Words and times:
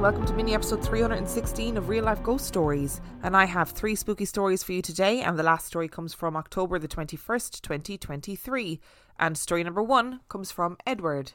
welcome 0.00 0.24
to 0.24 0.32
mini 0.32 0.54
episode 0.54 0.80
316 0.84 1.76
of 1.76 1.88
Real 1.88 2.04
Life 2.04 2.22
Ghost 2.22 2.46
Stories. 2.46 3.00
And 3.24 3.36
I 3.36 3.46
have 3.46 3.70
three 3.70 3.96
spooky 3.96 4.26
stories 4.26 4.62
for 4.62 4.70
you 4.70 4.80
today, 4.80 5.22
and 5.22 5.36
the 5.36 5.42
last 5.42 5.66
story 5.66 5.88
comes 5.88 6.14
from 6.14 6.36
October 6.36 6.78
the 6.78 6.86
21st, 6.86 7.60
2023. 7.62 8.78
And 9.18 9.36
story 9.36 9.64
number 9.64 9.82
one 9.82 10.20
comes 10.28 10.52
from 10.52 10.76
Edward. 10.86 11.32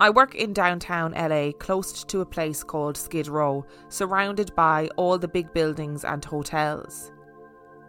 I 0.00 0.10
work 0.10 0.34
in 0.34 0.52
downtown 0.52 1.12
LA, 1.12 1.52
close 1.52 2.02
to 2.02 2.22
a 2.22 2.26
place 2.26 2.64
called 2.64 2.96
Skid 2.96 3.28
Row, 3.28 3.64
surrounded 3.88 4.52
by 4.56 4.88
all 4.96 5.16
the 5.16 5.28
big 5.28 5.52
buildings 5.52 6.04
and 6.04 6.24
hotels. 6.24 7.12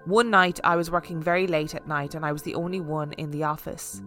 One 0.05 0.29
night 0.29 0.59
I 0.63 0.75
was 0.75 0.91
working 0.91 1.19
very 1.19 1.47
late 1.47 1.73
at 1.73 1.87
night 1.87 2.13
and 2.13 2.23
I 2.23 2.31
was 2.31 2.43
the 2.43 2.53
only 2.53 2.81
one 2.81 3.13
in 3.13 3.31
the 3.31 3.45
office. 3.45 4.03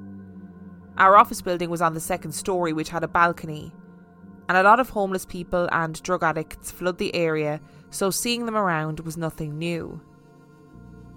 Our 0.99 1.17
office 1.17 1.43
building 1.43 1.69
was 1.69 1.83
on 1.83 1.95
the 1.95 2.01
second 2.01 2.31
story, 2.31 2.73
which 2.73 2.91
had 2.91 3.03
a 3.03 3.09
balcony 3.09 3.73
and 4.49 4.57
a 4.57 4.63
lot 4.63 4.81
of 4.81 4.91
homeless 4.91 5.27
people 5.27 5.69
and 5.73 6.03
drug 6.03 6.23
addicts 6.23 6.71
flood 6.71 6.99
the 6.99 7.15
area, 7.15 7.61
so 7.91 8.11
seeing 8.11 8.47
them 8.47 8.57
around 8.57 9.01
was 9.01 9.17
nothing 9.17 9.59
new. 9.59 10.01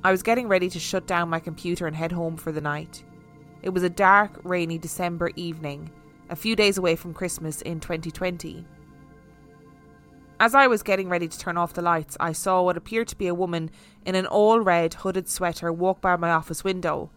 I 0.04 0.12
was 0.12 0.24
getting 0.24 0.48
ready 0.48 0.70
to 0.70 0.80
shut 0.80 1.08
down 1.08 1.30
my 1.30 1.40
computer 1.40 1.86
and 1.86 1.96
head 1.96 2.12
home 2.12 2.38
for 2.38 2.52
the 2.52 2.62
night. 2.62 3.04
It 3.62 3.70
was 3.70 3.84
a 3.84 3.90
dark, 3.90 4.40
rainy 4.44 4.78
December 4.78 5.32
evening, 5.36 5.92
a 6.30 6.36
few 6.36 6.56
days 6.56 6.78
away 6.78 6.96
from 6.96 7.14
Christmas 7.14 7.62
in 7.62 7.80
2020. 7.80 8.66
As 10.40 10.56
I 10.56 10.68
was 10.68 10.84
getting 10.84 11.10
ready 11.10 11.28
to 11.28 11.38
turn 11.38 11.58
off 11.58 11.74
the 11.74 11.82
lights, 11.82 12.16
I 12.18 12.32
saw 12.32 12.62
what 12.62 12.78
appeared 12.78 13.10
to 13.10 13.18
be 13.18 13.28
a 13.28 13.36
woman 13.36 13.70
in 14.06 14.16
an 14.16 14.26
all 14.26 14.62
red 14.62 14.94
hooded 14.94 15.28
sweater 15.28 15.74
walk 15.74 16.00
by 16.00 16.16
my 16.16 16.32
office 16.32 16.64
window. 16.64 17.10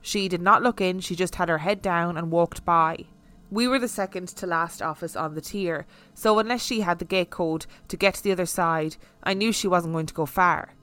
She 0.00 0.26
did 0.26 0.40
not 0.40 0.62
look 0.62 0.80
in, 0.80 1.00
she 1.00 1.14
just 1.14 1.34
had 1.34 1.50
her 1.50 1.58
head 1.58 1.82
down 1.82 2.16
and 2.16 2.30
walked 2.30 2.64
by. 2.64 3.04
We 3.50 3.68
were 3.68 3.78
the 3.78 3.88
second 3.88 4.28
to 4.28 4.46
last 4.46 4.82
office 4.82 5.14
on 5.14 5.34
the 5.34 5.40
tier, 5.40 5.86
so 6.14 6.38
unless 6.38 6.64
she 6.64 6.80
had 6.80 6.98
the 6.98 7.04
gate 7.04 7.30
code 7.30 7.66
to 7.88 7.96
get 7.96 8.14
to 8.14 8.22
the 8.22 8.32
other 8.32 8.46
side, 8.46 8.96
I 9.22 9.34
knew 9.34 9.52
she 9.52 9.68
wasn't 9.68 9.94
going 9.94 10.06
to 10.06 10.14
go 10.14 10.26
far. 10.26 10.74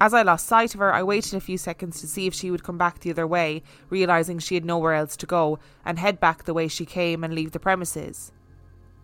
As 0.00 0.14
I 0.14 0.22
lost 0.22 0.46
sight 0.46 0.74
of 0.74 0.80
her, 0.80 0.92
I 0.92 1.02
waited 1.02 1.34
a 1.34 1.40
few 1.40 1.58
seconds 1.58 2.00
to 2.00 2.08
see 2.08 2.26
if 2.26 2.34
she 2.34 2.50
would 2.50 2.64
come 2.64 2.78
back 2.78 3.00
the 3.00 3.10
other 3.10 3.26
way, 3.26 3.62
realizing 3.88 4.38
she 4.38 4.54
had 4.54 4.64
nowhere 4.64 4.94
else 4.94 5.16
to 5.18 5.26
go, 5.26 5.58
and 5.84 5.98
head 5.98 6.18
back 6.18 6.44
the 6.44 6.54
way 6.54 6.68
she 6.68 6.86
came 6.86 7.22
and 7.22 7.34
leave 7.34 7.52
the 7.52 7.60
premises. 7.60 8.32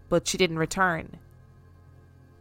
But 0.08 0.26
she 0.26 0.38
didn't 0.38 0.58
return. 0.58 1.18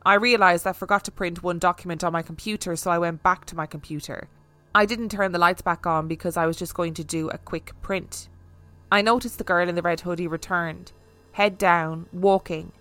I 0.05 0.13
realised 0.13 0.65
I 0.65 0.73
forgot 0.73 1.03
to 1.05 1.11
print 1.11 1.43
one 1.43 1.59
document 1.59 2.03
on 2.03 2.13
my 2.13 2.21
computer, 2.21 2.75
so 2.75 2.89
I 2.89 2.97
went 2.97 3.21
back 3.21 3.45
to 3.47 3.55
my 3.55 3.65
computer. 3.65 4.29
I 4.73 4.85
didn't 4.85 5.09
turn 5.09 5.33
the 5.33 5.39
lights 5.39 5.61
back 5.61 5.85
on 5.85 6.07
because 6.07 6.37
I 6.37 6.45
was 6.45 6.57
just 6.57 6.73
going 6.73 6.93
to 6.95 7.03
do 7.03 7.29
a 7.29 7.37
quick 7.37 7.73
print. 7.81 8.29
I 8.91 9.01
noticed 9.01 9.37
the 9.37 9.43
girl 9.43 9.67
in 9.67 9.75
the 9.75 9.81
red 9.81 10.01
hoodie 10.01 10.27
returned, 10.27 10.91
head 11.33 11.57
down, 11.57 12.07
walking. 12.13 12.71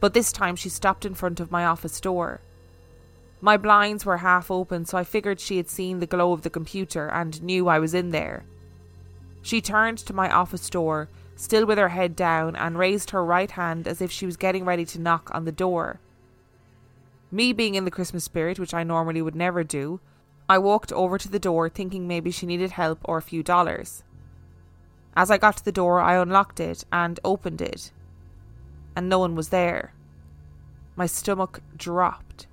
But 0.00 0.14
this 0.14 0.32
time 0.32 0.56
she 0.56 0.68
stopped 0.68 1.04
in 1.04 1.14
front 1.14 1.40
of 1.40 1.50
my 1.50 1.64
office 1.64 2.00
door. 2.00 2.40
My 3.40 3.56
blinds 3.56 4.04
were 4.04 4.18
half 4.18 4.50
open, 4.50 4.84
so 4.84 4.98
I 4.98 5.04
figured 5.04 5.40
she 5.40 5.56
had 5.56 5.68
seen 5.68 6.00
the 6.00 6.06
glow 6.06 6.32
of 6.32 6.42
the 6.42 6.50
computer 6.50 7.08
and 7.08 7.42
knew 7.42 7.68
I 7.68 7.78
was 7.78 7.94
in 7.94 8.10
there. 8.10 8.44
She 9.42 9.60
turned 9.60 9.98
to 9.98 10.14
my 10.14 10.30
office 10.30 10.70
door, 10.70 11.08
still 11.36 11.66
with 11.66 11.78
her 11.78 11.90
head 11.90 12.16
down, 12.16 12.56
and 12.56 12.78
raised 12.78 13.10
her 13.10 13.24
right 13.24 13.50
hand 13.50 13.86
as 13.86 14.00
if 14.00 14.10
she 14.10 14.24
was 14.24 14.36
getting 14.36 14.64
ready 14.64 14.84
to 14.86 15.00
knock 15.00 15.30
on 15.34 15.44
the 15.44 15.52
door. 15.52 16.00
Me 17.30 17.52
being 17.52 17.74
in 17.74 17.84
the 17.84 17.90
Christmas 17.90 18.24
spirit, 18.24 18.58
which 18.58 18.72
I 18.72 18.84
normally 18.84 19.20
would 19.20 19.34
never 19.34 19.64
do, 19.64 20.00
I 20.48 20.58
walked 20.58 20.92
over 20.92 21.18
to 21.18 21.28
the 21.28 21.38
door 21.38 21.68
thinking 21.68 22.06
maybe 22.06 22.30
she 22.30 22.46
needed 22.46 22.70
help 22.70 23.00
or 23.04 23.18
a 23.18 23.22
few 23.22 23.42
dollars. 23.42 24.04
As 25.16 25.30
I 25.30 25.38
got 25.38 25.56
to 25.58 25.64
the 25.64 25.72
door, 25.72 26.00
I 26.00 26.16
unlocked 26.16 26.58
it 26.58 26.84
and 26.92 27.20
opened 27.24 27.60
it, 27.60 27.92
and 28.96 29.08
no 29.08 29.20
one 29.20 29.34
was 29.36 29.50
there. 29.50 29.92
My 30.96 31.06
stomach 31.06 31.60
dropped. 31.76 32.46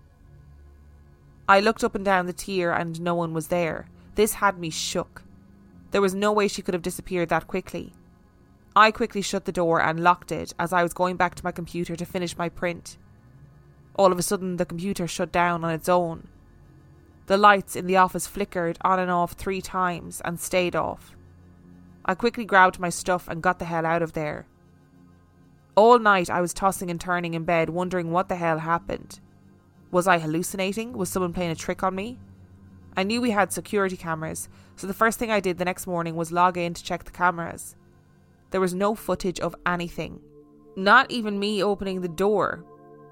I 1.49 1.59
looked 1.59 1.83
up 1.83 1.95
and 1.95 2.05
down 2.05 2.27
the 2.27 2.33
tier, 2.33 2.71
and 2.71 3.01
no 3.01 3.15
one 3.15 3.33
was 3.33 3.47
there. 3.47 3.87
This 4.15 4.35
had 4.35 4.59
me 4.59 4.69
shook. 4.69 5.23
There 5.91 6.01
was 6.01 6.13
no 6.13 6.31
way 6.31 6.47
she 6.47 6.61
could 6.61 6.73
have 6.73 6.83
disappeared 6.83 7.29
that 7.29 7.47
quickly. 7.47 7.93
I 8.75 8.91
quickly 8.91 9.21
shut 9.21 9.45
the 9.45 9.51
door 9.51 9.81
and 9.81 9.99
locked 9.99 10.31
it 10.31 10.53
as 10.57 10.71
I 10.71 10.83
was 10.83 10.93
going 10.93 11.17
back 11.17 11.35
to 11.35 11.43
my 11.43 11.51
computer 11.51 11.95
to 11.95 12.05
finish 12.05 12.37
my 12.37 12.47
print. 12.47 12.97
All 13.95 14.11
of 14.11 14.19
a 14.19 14.23
sudden, 14.23 14.57
the 14.57 14.65
computer 14.65 15.07
shut 15.07 15.31
down 15.31 15.65
on 15.65 15.71
its 15.71 15.89
own. 15.89 16.27
The 17.25 17.37
lights 17.37 17.75
in 17.75 17.87
the 17.87 17.97
office 17.97 18.27
flickered 18.27 18.77
on 18.81 18.99
and 18.99 19.11
off 19.11 19.33
three 19.33 19.61
times 19.61 20.21
and 20.23 20.39
stayed 20.39 20.75
off. 20.75 21.15
I 22.05 22.15
quickly 22.15 22.45
grabbed 22.45 22.79
my 22.79 22.89
stuff 22.89 23.27
and 23.27 23.41
got 23.41 23.59
the 23.59 23.65
hell 23.65 23.85
out 23.85 24.01
of 24.01 24.13
there. 24.13 24.47
All 25.75 25.99
night 25.99 26.29
I 26.29 26.41
was 26.41 26.53
tossing 26.53 26.91
and 26.91 26.99
turning 26.99 27.33
in 27.33 27.43
bed, 27.43 27.69
wondering 27.69 28.11
what 28.11 28.27
the 28.27 28.35
hell 28.35 28.59
happened. 28.59 29.19
Was 29.91 30.07
I 30.07 30.19
hallucinating? 30.19 30.93
Was 30.93 31.09
someone 31.09 31.33
playing 31.33 31.51
a 31.51 31.55
trick 31.55 31.83
on 31.83 31.95
me? 31.95 32.19
I 32.95 33.03
knew 33.03 33.21
we 33.21 33.31
had 33.31 33.53
security 33.53 33.95
cameras, 33.95 34.49
so 34.75 34.85
the 34.85 34.93
first 34.93 35.17
thing 35.17 35.31
I 35.31 35.39
did 35.39 35.57
the 35.57 35.65
next 35.65 35.87
morning 35.87 36.15
was 36.15 36.31
log 36.31 36.57
in 36.57 36.73
to 36.73 36.83
check 36.83 37.03
the 37.03 37.11
cameras. 37.11 37.75
There 38.49 38.61
was 38.61 38.73
no 38.73 38.95
footage 38.95 39.39
of 39.39 39.55
anything. 39.65 40.19
Not 40.75 41.09
even 41.09 41.39
me 41.39 41.63
opening 41.63 42.01
the 42.01 42.09
door. 42.09 42.65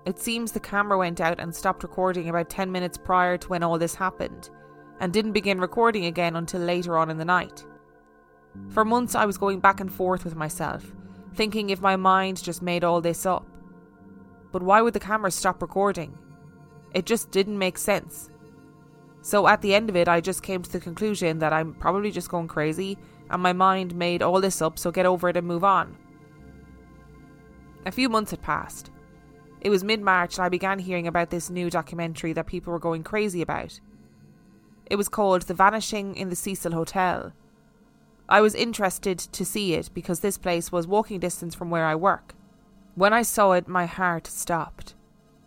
It 0.05 0.19
seems 0.19 0.51
the 0.51 0.59
camera 0.59 0.97
went 0.97 1.21
out 1.21 1.39
and 1.39 1.55
stopped 1.55 1.83
recording 1.83 2.27
about 2.27 2.49
10 2.49 2.71
minutes 2.71 2.97
prior 2.97 3.37
to 3.37 3.47
when 3.47 3.63
all 3.63 3.77
this 3.77 3.95
happened, 3.95 4.49
and 4.99 5.13
didn't 5.13 5.33
begin 5.33 5.61
recording 5.61 6.05
again 6.05 6.35
until 6.35 6.61
later 6.61 6.97
on 6.97 7.09
in 7.09 7.17
the 7.17 7.25
night. 7.25 7.65
For 8.67 8.85
months, 8.85 9.15
I 9.15 9.25
was 9.25 9.37
going 9.37 9.59
back 9.59 9.79
and 9.79 9.91
forth 9.91 10.23
with 10.23 10.35
myself, 10.35 10.91
thinking 11.33 11.69
if 11.69 11.81
my 11.81 11.95
mind 11.95 12.43
just 12.43 12.61
made 12.61 12.83
all 12.83 13.01
this 13.01 13.25
up. 13.25 13.47
But 14.51 14.63
why 14.63 14.81
would 14.81 14.93
the 14.93 14.99
camera 14.99 15.31
stop 15.31 15.61
recording? 15.61 16.17
It 16.93 17.05
just 17.05 17.31
didn't 17.31 17.57
make 17.57 17.77
sense. 17.77 18.29
So 19.21 19.47
at 19.47 19.61
the 19.61 19.73
end 19.73 19.89
of 19.89 19.95
it, 19.95 20.07
I 20.07 20.21
just 20.21 20.43
came 20.43 20.61
to 20.61 20.71
the 20.71 20.79
conclusion 20.79 21.39
that 21.39 21.53
I'm 21.53 21.73
probably 21.73 22.11
just 22.11 22.29
going 22.29 22.47
crazy 22.47 22.97
and 23.29 23.43
my 23.43 23.53
mind 23.53 23.95
made 23.95 24.21
all 24.21 24.41
this 24.41 24.61
up, 24.61 24.79
so 24.79 24.91
get 24.91 25.05
over 25.05 25.29
it 25.29 25.37
and 25.37 25.45
move 25.45 25.63
on. 25.63 25.97
A 27.85 27.91
few 27.91 28.09
months 28.09 28.31
had 28.31 28.41
passed. 28.41 28.91
It 29.61 29.69
was 29.69 29.83
mid 29.83 30.01
March 30.01 30.37
and 30.37 30.45
I 30.45 30.49
began 30.49 30.79
hearing 30.79 31.07
about 31.07 31.29
this 31.29 31.49
new 31.49 31.69
documentary 31.69 32.33
that 32.33 32.47
people 32.47 32.71
were 32.71 32.79
going 32.79 33.03
crazy 33.03 33.41
about. 33.41 33.79
It 34.85 34.95
was 34.95 35.09
called 35.09 35.43
The 35.43 35.53
Vanishing 35.53 36.15
in 36.15 36.29
the 36.29 36.35
Cecil 36.35 36.71
Hotel. 36.71 37.33
I 38.29 38.41
was 38.41 38.53
interested 38.53 39.17
to 39.17 39.43
see 39.43 39.73
it 39.73 39.89
because 39.91 40.19
this 40.19 40.37
place 40.37 40.71
was 40.71 40.85
walking 40.85 41.19
distance 41.19 41.55
from 41.55 41.71
where 41.71 41.85
I 41.85 41.95
work. 41.95 42.35
When 42.93 43.11
I 43.11 43.23
saw 43.23 43.53
it, 43.53 43.67
my 43.67 43.87
heart 43.87 44.27
stopped. 44.27 44.93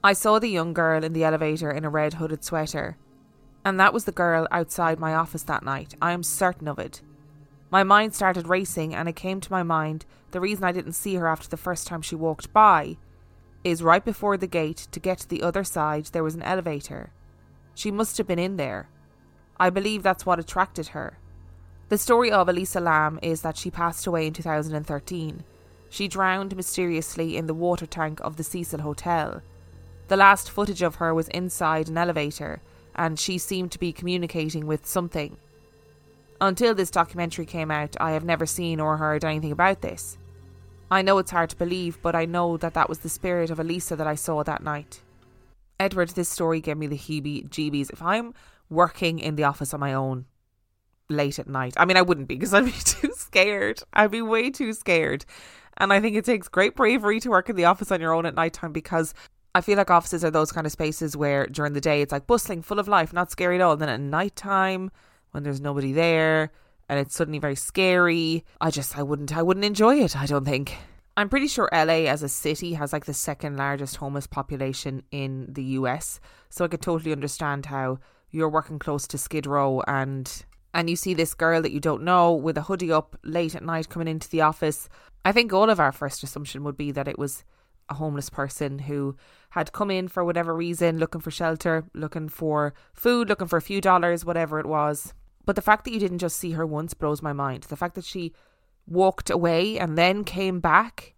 I 0.02 0.14
saw 0.14 0.40
the 0.40 0.48
young 0.48 0.72
girl 0.72 1.04
in 1.04 1.12
the 1.12 1.22
elevator 1.22 1.70
in 1.70 1.84
a 1.84 1.88
red 1.88 2.14
hooded 2.14 2.42
sweater. 2.42 2.96
And 3.64 3.78
that 3.78 3.94
was 3.94 4.04
the 4.04 4.10
girl 4.10 4.48
outside 4.50 4.98
my 4.98 5.14
office 5.14 5.44
that 5.44 5.62
night. 5.62 5.94
I 6.02 6.10
am 6.10 6.24
certain 6.24 6.66
of 6.66 6.80
it. 6.80 7.02
My 7.70 7.84
mind 7.84 8.16
started 8.16 8.48
racing, 8.48 8.96
and 8.96 9.08
it 9.08 9.14
came 9.14 9.40
to 9.40 9.52
my 9.52 9.62
mind 9.62 10.04
the 10.32 10.40
reason 10.40 10.64
I 10.64 10.72
didn't 10.72 10.94
see 10.94 11.14
her 11.14 11.28
after 11.28 11.48
the 11.48 11.56
first 11.56 11.86
time 11.86 12.02
she 12.02 12.16
walked 12.16 12.52
by 12.52 12.96
is 13.62 13.80
right 13.82 14.04
before 14.04 14.36
the 14.36 14.48
gate 14.48 14.88
to 14.90 14.98
get 14.98 15.18
to 15.18 15.28
the 15.28 15.42
other 15.42 15.62
side 15.62 16.06
there 16.06 16.24
was 16.24 16.34
an 16.34 16.42
elevator. 16.42 17.12
She 17.76 17.92
must 17.92 18.18
have 18.18 18.26
been 18.26 18.40
in 18.40 18.56
there. 18.56 18.88
I 19.60 19.70
believe 19.70 20.02
that's 20.02 20.26
what 20.26 20.40
attracted 20.40 20.88
her. 20.88 21.18
The 21.92 21.98
story 21.98 22.32
of 22.32 22.48
Elisa 22.48 22.80
Lam 22.80 23.18
is 23.22 23.42
that 23.42 23.58
she 23.58 23.70
passed 23.70 24.06
away 24.06 24.26
in 24.26 24.32
2013. 24.32 25.44
She 25.90 26.08
drowned 26.08 26.56
mysteriously 26.56 27.36
in 27.36 27.46
the 27.46 27.52
water 27.52 27.84
tank 27.84 28.18
of 28.20 28.38
the 28.38 28.42
Cecil 28.42 28.80
Hotel. 28.80 29.42
The 30.08 30.16
last 30.16 30.50
footage 30.50 30.80
of 30.80 30.94
her 30.94 31.12
was 31.12 31.28
inside 31.28 31.90
an 31.90 31.98
elevator, 31.98 32.62
and 32.94 33.20
she 33.20 33.36
seemed 33.36 33.72
to 33.72 33.78
be 33.78 33.92
communicating 33.92 34.66
with 34.66 34.86
something. 34.86 35.36
Until 36.40 36.74
this 36.74 36.90
documentary 36.90 37.44
came 37.44 37.70
out, 37.70 37.94
I 38.00 38.12
have 38.12 38.24
never 38.24 38.46
seen 38.46 38.80
or 38.80 38.96
heard 38.96 39.22
anything 39.22 39.52
about 39.52 39.82
this. 39.82 40.16
I 40.90 41.02
know 41.02 41.18
it's 41.18 41.30
hard 41.30 41.50
to 41.50 41.56
believe, 41.56 42.00
but 42.00 42.14
I 42.14 42.24
know 42.24 42.56
that 42.56 42.72
that 42.72 42.88
was 42.88 43.00
the 43.00 43.10
spirit 43.10 43.50
of 43.50 43.60
Elisa 43.60 43.96
that 43.96 44.06
I 44.06 44.14
saw 44.14 44.42
that 44.44 44.62
night. 44.62 45.02
Edward, 45.78 46.08
this 46.08 46.30
story 46.30 46.62
gave 46.62 46.78
me 46.78 46.86
the 46.86 46.96
heebie 46.96 47.50
jeebies. 47.50 47.90
If 47.90 48.00
I'm 48.00 48.32
working 48.70 49.18
in 49.18 49.36
the 49.36 49.44
office 49.44 49.74
on 49.74 49.80
my 49.80 49.92
own 49.92 50.24
late 51.16 51.38
at 51.38 51.48
night, 51.48 51.74
I 51.76 51.84
mean, 51.84 51.96
I 51.96 52.02
wouldn't 52.02 52.28
be 52.28 52.34
because 52.34 52.54
I'd 52.54 52.64
be 52.64 52.72
too 52.84 53.12
scared. 53.16 53.82
I'd 53.92 54.10
be 54.10 54.22
way 54.22 54.50
too 54.50 54.72
scared. 54.72 55.24
And 55.78 55.92
I 55.92 56.00
think 56.00 56.16
it 56.16 56.24
takes 56.24 56.48
great 56.48 56.76
bravery 56.76 57.20
to 57.20 57.30
work 57.30 57.48
in 57.48 57.56
the 57.56 57.64
office 57.64 57.90
on 57.90 58.00
your 58.00 58.12
own 58.12 58.26
at 58.26 58.34
nighttime 58.34 58.72
because 58.72 59.14
I 59.54 59.60
feel 59.60 59.76
like 59.76 59.90
offices 59.90 60.24
are 60.24 60.30
those 60.30 60.52
kind 60.52 60.66
of 60.66 60.72
spaces 60.72 61.16
where 61.16 61.46
during 61.46 61.72
the 61.72 61.80
day 61.80 62.02
it's 62.02 62.12
like 62.12 62.26
bustling, 62.26 62.62
full 62.62 62.78
of 62.78 62.88
life, 62.88 63.12
not 63.12 63.30
scary 63.30 63.56
at 63.56 63.60
all. 63.60 63.72
And 63.72 63.82
then 63.82 63.88
at 63.88 64.00
nighttime, 64.00 64.90
when 65.32 65.42
there's 65.42 65.60
nobody 65.60 65.92
there 65.92 66.52
and 66.88 66.98
it's 66.98 67.14
suddenly 67.14 67.38
very 67.38 67.56
scary, 67.56 68.44
I 68.60 68.70
just 68.70 68.98
I 68.98 69.02
wouldn't 69.02 69.36
I 69.36 69.42
wouldn't 69.42 69.64
enjoy 69.64 69.96
it, 69.96 70.16
I 70.16 70.26
don't 70.26 70.44
think. 70.44 70.76
I'm 71.16 71.28
pretty 71.28 71.48
sure 71.48 71.68
LA 71.72 72.06
as 72.08 72.22
a 72.22 72.28
city 72.28 72.72
has 72.74 72.92
like 72.92 73.04
the 73.04 73.12
second 73.12 73.58
largest 73.58 73.96
homeless 73.96 74.26
population 74.26 75.02
in 75.10 75.46
the 75.52 75.64
US. 75.80 76.20
So 76.48 76.64
I 76.64 76.68
could 76.68 76.80
totally 76.80 77.12
understand 77.12 77.66
how 77.66 77.98
you're 78.30 78.48
working 78.48 78.78
close 78.78 79.06
to 79.08 79.18
Skid 79.18 79.46
Row 79.46 79.82
and 79.86 80.44
and 80.74 80.88
you 80.88 80.96
see 80.96 81.14
this 81.14 81.34
girl 81.34 81.62
that 81.62 81.72
you 81.72 81.80
don't 81.80 82.02
know 82.02 82.32
with 82.32 82.56
a 82.56 82.62
hoodie 82.62 82.92
up 82.92 83.16
late 83.24 83.54
at 83.54 83.64
night 83.64 83.88
coming 83.88 84.08
into 84.08 84.28
the 84.28 84.40
office. 84.40 84.88
I 85.24 85.32
think 85.32 85.52
all 85.52 85.70
of 85.70 85.80
our 85.80 85.92
first 85.92 86.22
assumption 86.22 86.64
would 86.64 86.76
be 86.76 86.90
that 86.92 87.08
it 87.08 87.18
was 87.18 87.44
a 87.88 87.94
homeless 87.94 88.30
person 88.30 88.80
who 88.80 89.16
had 89.50 89.72
come 89.72 89.90
in 89.90 90.08
for 90.08 90.24
whatever 90.24 90.54
reason, 90.54 90.98
looking 90.98 91.20
for 91.20 91.30
shelter, 91.30 91.84
looking 91.94 92.28
for 92.28 92.74
food, 92.94 93.28
looking 93.28 93.48
for 93.48 93.58
a 93.58 93.62
few 93.62 93.80
dollars, 93.80 94.24
whatever 94.24 94.58
it 94.58 94.66
was. 94.66 95.12
But 95.44 95.56
the 95.56 95.62
fact 95.62 95.84
that 95.84 95.92
you 95.92 96.00
didn't 96.00 96.18
just 96.18 96.36
see 96.36 96.52
her 96.52 96.66
once 96.66 96.94
blows 96.94 97.20
my 97.20 97.32
mind. 97.32 97.64
The 97.64 97.76
fact 97.76 97.94
that 97.96 98.04
she 98.04 98.32
walked 98.86 99.30
away 99.30 99.78
and 99.78 99.98
then 99.98 100.24
came 100.24 100.60
back 100.60 101.14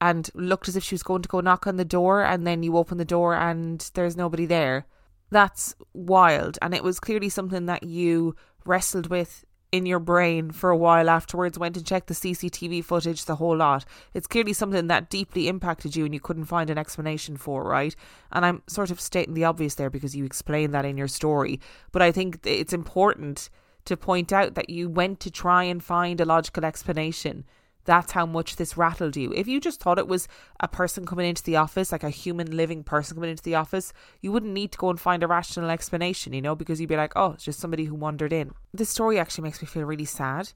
and 0.00 0.30
looked 0.34 0.68
as 0.68 0.76
if 0.76 0.84
she 0.84 0.94
was 0.94 1.02
going 1.02 1.22
to 1.22 1.28
go 1.28 1.40
knock 1.40 1.66
on 1.66 1.76
the 1.76 1.84
door 1.84 2.22
and 2.22 2.46
then 2.46 2.62
you 2.62 2.76
open 2.76 2.98
the 2.98 3.04
door 3.04 3.34
and 3.34 3.90
there's 3.94 4.16
nobody 4.16 4.46
there. 4.46 4.86
That's 5.30 5.74
wild. 5.92 6.58
And 6.62 6.72
it 6.72 6.84
was 6.84 7.00
clearly 7.00 7.28
something 7.28 7.66
that 7.66 7.82
you 7.82 8.34
wrestled 8.64 9.08
with 9.08 9.44
in 9.70 9.84
your 9.84 9.98
brain 9.98 10.50
for 10.50 10.70
a 10.70 10.76
while 10.76 11.10
afterwards, 11.10 11.58
went 11.58 11.76
and 11.76 11.86
checked 11.86 12.06
the 12.06 12.14
CCTV 12.14 12.82
footage, 12.82 13.24
the 13.24 13.36
whole 13.36 13.56
lot. 13.56 13.84
It's 14.14 14.26
clearly 14.26 14.52
something 14.52 14.86
that 14.86 15.10
deeply 15.10 15.48
impacted 15.48 15.94
you 15.94 16.04
and 16.04 16.14
you 16.14 16.20
couldn't 16.20 16.46
find 16.46 16.70
an 16.70 16.78
explanation 16.78 17.36
for, 17.36 17.64
right? 17.64 17.94
And 18.32 18.46
I'm 18.46 18.62
sort 18.66 18.90
of 18.90 19.00
stating 19.00 19.34
the 19.34 19.44
obvious 19.44 19.74
there 19.74 19.90
because 19.90 20.16
you 20.16 20.24
explain 20.24 20.70
that 20.70 20.86
in 20.86 20.96
your 20.96 21.08
story. 21.08 21.60
But 21.92 22.02
I 22.02 22.12
think 22.12 22.40
it's 22.44 22.72
important 22.72 23.50
to 23.84 23.96
point 23.96 24.32
out 24.32 24.54
that 24.54 24.70
you 24.70 24.88
went 24.88 25.20
to 25.20 25.30
try 25.30 25.64
and 25.64 25.82
find 25.82 26.20
a 26.20 26.24
logical 26.24 26.64
explanation. 26.64 27.44
That's 27.84 28.12
how 28.12 28.26
much 28.26 28.56
this 28.56 28.76
rattled 28.76 29.16
you. 29.16 29.32
If 29.32 29.48
you 29.48 29.60
just 29.60 29.80
thought 29.80 29.98
it 29.98 30.08
was 30.08 30.28
a 30.60 30.68
person 30.68 31.06
coming 31.06 31.28
into 31.28 31.42
the 31.42 31.56
office, 31.56 31.90
like 31.90 32.02
a 32.02 32.10
human 32.10 32.56
living 32.56 32.84
person 32.84 33.16
coming 33.16 33.30
into 33.30 33.42
the 33.42 33.54
office, 33.54 33.92
you 34.20 34.30
wouldn't 34.30 34.52
need 34.52 34.72
to 34.72 34.78
go 34.78 34.90
and 34.90 35.00
find 35.00 35.22
a 35.22 35.26
rational 35.26 35.70
explanation, 35.70 36.32
you 36.32 36.42
know, 36.42 36.54
because 36.54 36.80
you'd 36.80 36.88
be 36.88 36.96
like, 36.96 37.12
oh, 37.16 37.32
it's 37.32 37.44
just 37.44 37.60
somebody 37.60 37.84
who 37.84 37.94
wandered 37.94 38.32
in. 38.32 38.52
This 38.74 38.90
story 38.90 39.18
actually 39.18 39.44
makes 39.44 39.62
me 39.62 39.66
feel 39.66 39.84
really 39.84 40.04
sad. 40.04 40.52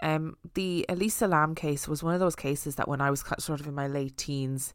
Um, 0.00 0.36
the 0.54 0.86
Elisa 0.88 1.26
Lam 1.26 1.54
case 1.56 1.88
was 1.88 2.02
one 2.02 2.14
of 2.14 2.20
those 2.20 2.36
cases 2.36 2.76
that 2.76 2.86
when 2.86 3.00
I 3.00 3.10
was 3.10 3.24
sort 3.40 3.60
of 3.60 3.66
in 3.66 3.74
my 3.74 3.88
late 3.88 4.16
teens, 4.16 4.74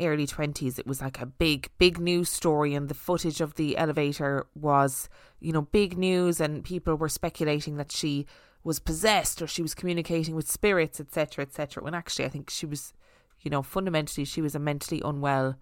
early 0.00 0.26
20s 0.26 0.78
it 0.78 0.86
was 0.86 1.00
like 1.00 1.20
a 1.20 1.26
big 1.26 1.70
big 1.78 2.00
news 2.00 2.28
story 2.28 2.74
and 2.74 2.88
the 2.88 2.94
footage 2.94 3.40
of 3.40 3.54
the 3.54 3.76
elevator 3.76 4.44
was 4.54 5.08
you 5.40 5.52
know 5.52 5.62
big 5.62 5.96
news 5.96 6.40
and 6.40 6.64
people 6.64 6.96
were 6.96 7.08
speculating 7.08 7.76
that 7.76 7.92
she 7.92 8.26
was 8.64 8.80
possessed 8.80 9.40
or 9.40 9.46
she 9.46 9.62
was 9.62 9.74
communicating 9.74 10.34
with 10.34 10.50
spirits 10.50 10.98
etc 10.98 11.42
etc 11.44 11.82
when 11.82 11.94
actually 11.94 12.24
i 12.24 12.28
think 12.28 12.50
she 12.50 12.66
was 12.66 12.92
you 13.40 13.50
know 13.50 13.62
fundamentally 13.62 14.24
she 14.24 14.42
was 14.42 14.54
a 14.54 14.58
mentally 14.58 15.00
unwell 15.04 15.54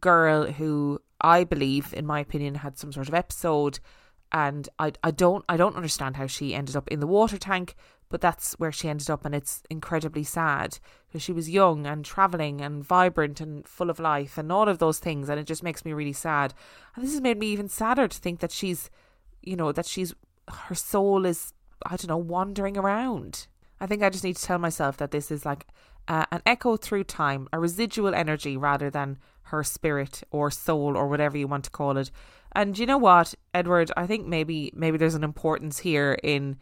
girl 0.00 0.52
who 0.52 1.00
i 1.20 1.42
believe 1.42 1.92
in 1.94 2.06
my 2.06 2.20
opinion 2.20 2.56
had 2.56 2.78
some 2.78 2.92
sort 2.92 3.08
of 3.08 3.14
episode. 3.14 3.78
And 4.32 4.68
I 4.80 4.92
I 5.02 5.10
don't 5.12 5.44
I 5.48 5.56
don't 5.56 5.76
understand 5.76 6.16
how 6.16 6.26
she 6.26 6.54
ended 6.54 6.74
up 6.76 6.88
in 6.88 7.00
the 7.00 7.06
water 7.06 7.38
tank 7.38 7.76
but 8.10 8.20
that's 8.20 8.54
where 8.54 8.70
she 8.70 8.88
ended 8.88 9.10
up 9.10 9.24
and 9.24 9.34
it's 9.34 9.62
incredibly 9.70 10.24
sad. 10.24 10.78
Because 11.06 11.22
she 11.22 11.32
was 11.32 11.50
young 11.50 11.86
and 11.86 12.04
traveling 12.04 12.60
and 12.60 12.84
vibrant 12.84 13.40
and 13.40 13.66
full 13.66 13.90
of 13.90 13.98
life 13.98 14.36
and 14.36 14.52
all 14.52 14.68
of 14.68 14.78
those 14.78 14.98
things 14.98 15.28
and 15.28 15.40
it 15.40 15.46
just 15.46 15.62
makes 15.62 15.84
me 15.84 15.92
really 15.92 16.12
sad. 16.12 16.52
And 16.94 17.04
this 17.04 17.12
has 17.12 17.20
made 17.20 17.38
me 17.38 17.46
even 17.48 17.68
sadder 17.68 18.08
to 18.08 18.18
think 18.18 18.40
that 18.40 18.52
she's 18.52 18.90
you 19.42 19.56
know 19.56 19.72
that 19.72 19.86
she's 19.86 20.14
her 20.48 20.74
soul 20.74 21.24
is 21.24 21.52
i 21.84 21.90
don't 21.90 22.08
know 22.08 22.16
wandering 22.16 22.76
around. 22.76 23.46
I 23.80 23.86
think 23.86 24.02
i 24.02 24.10
just 24.10 24.24
need 24.24 24.36
to 24.36 24.42
tell 24.42 24.58
myself 24.58 24.96
that 24.98 25.10
this 25.10 25.30
is 25.30 25.44
like 25.44 25.66
uh, 26.08 26.26
an 26.30 26.42
echo 26.46 26.76
through 26.76 27.04
time 27.04 27.48
a 27.52 27.58
residual 27.58 28.14
energy 28.14 28.56
rather 28.56 28.90
than 28.90 29.18
her 29.44 29.62
spirit 29.62 30.22
or 30.30 30.50
soul 30.50 30.96
or 30.96 31.08
whatever 31.08 31.36
you 31.36 31.46
want 31.46 31.64
to 31.64 31.70
call 31.70 31.96
it. 31.96 32.10
And 32.52 32.78
you 32.78 32.86
know 32.86 32.98
what 32.98 33.34
edward? 33.52 33.90
I 33.96 34.06
think 34.06 34.26
maybe 34.26 34.72
maybe 34.74 34.96
there's 34.96 35.14
an 35.14 35.24
importance 35.24 35.78
here 35.80 36.16
in 36.22 36.56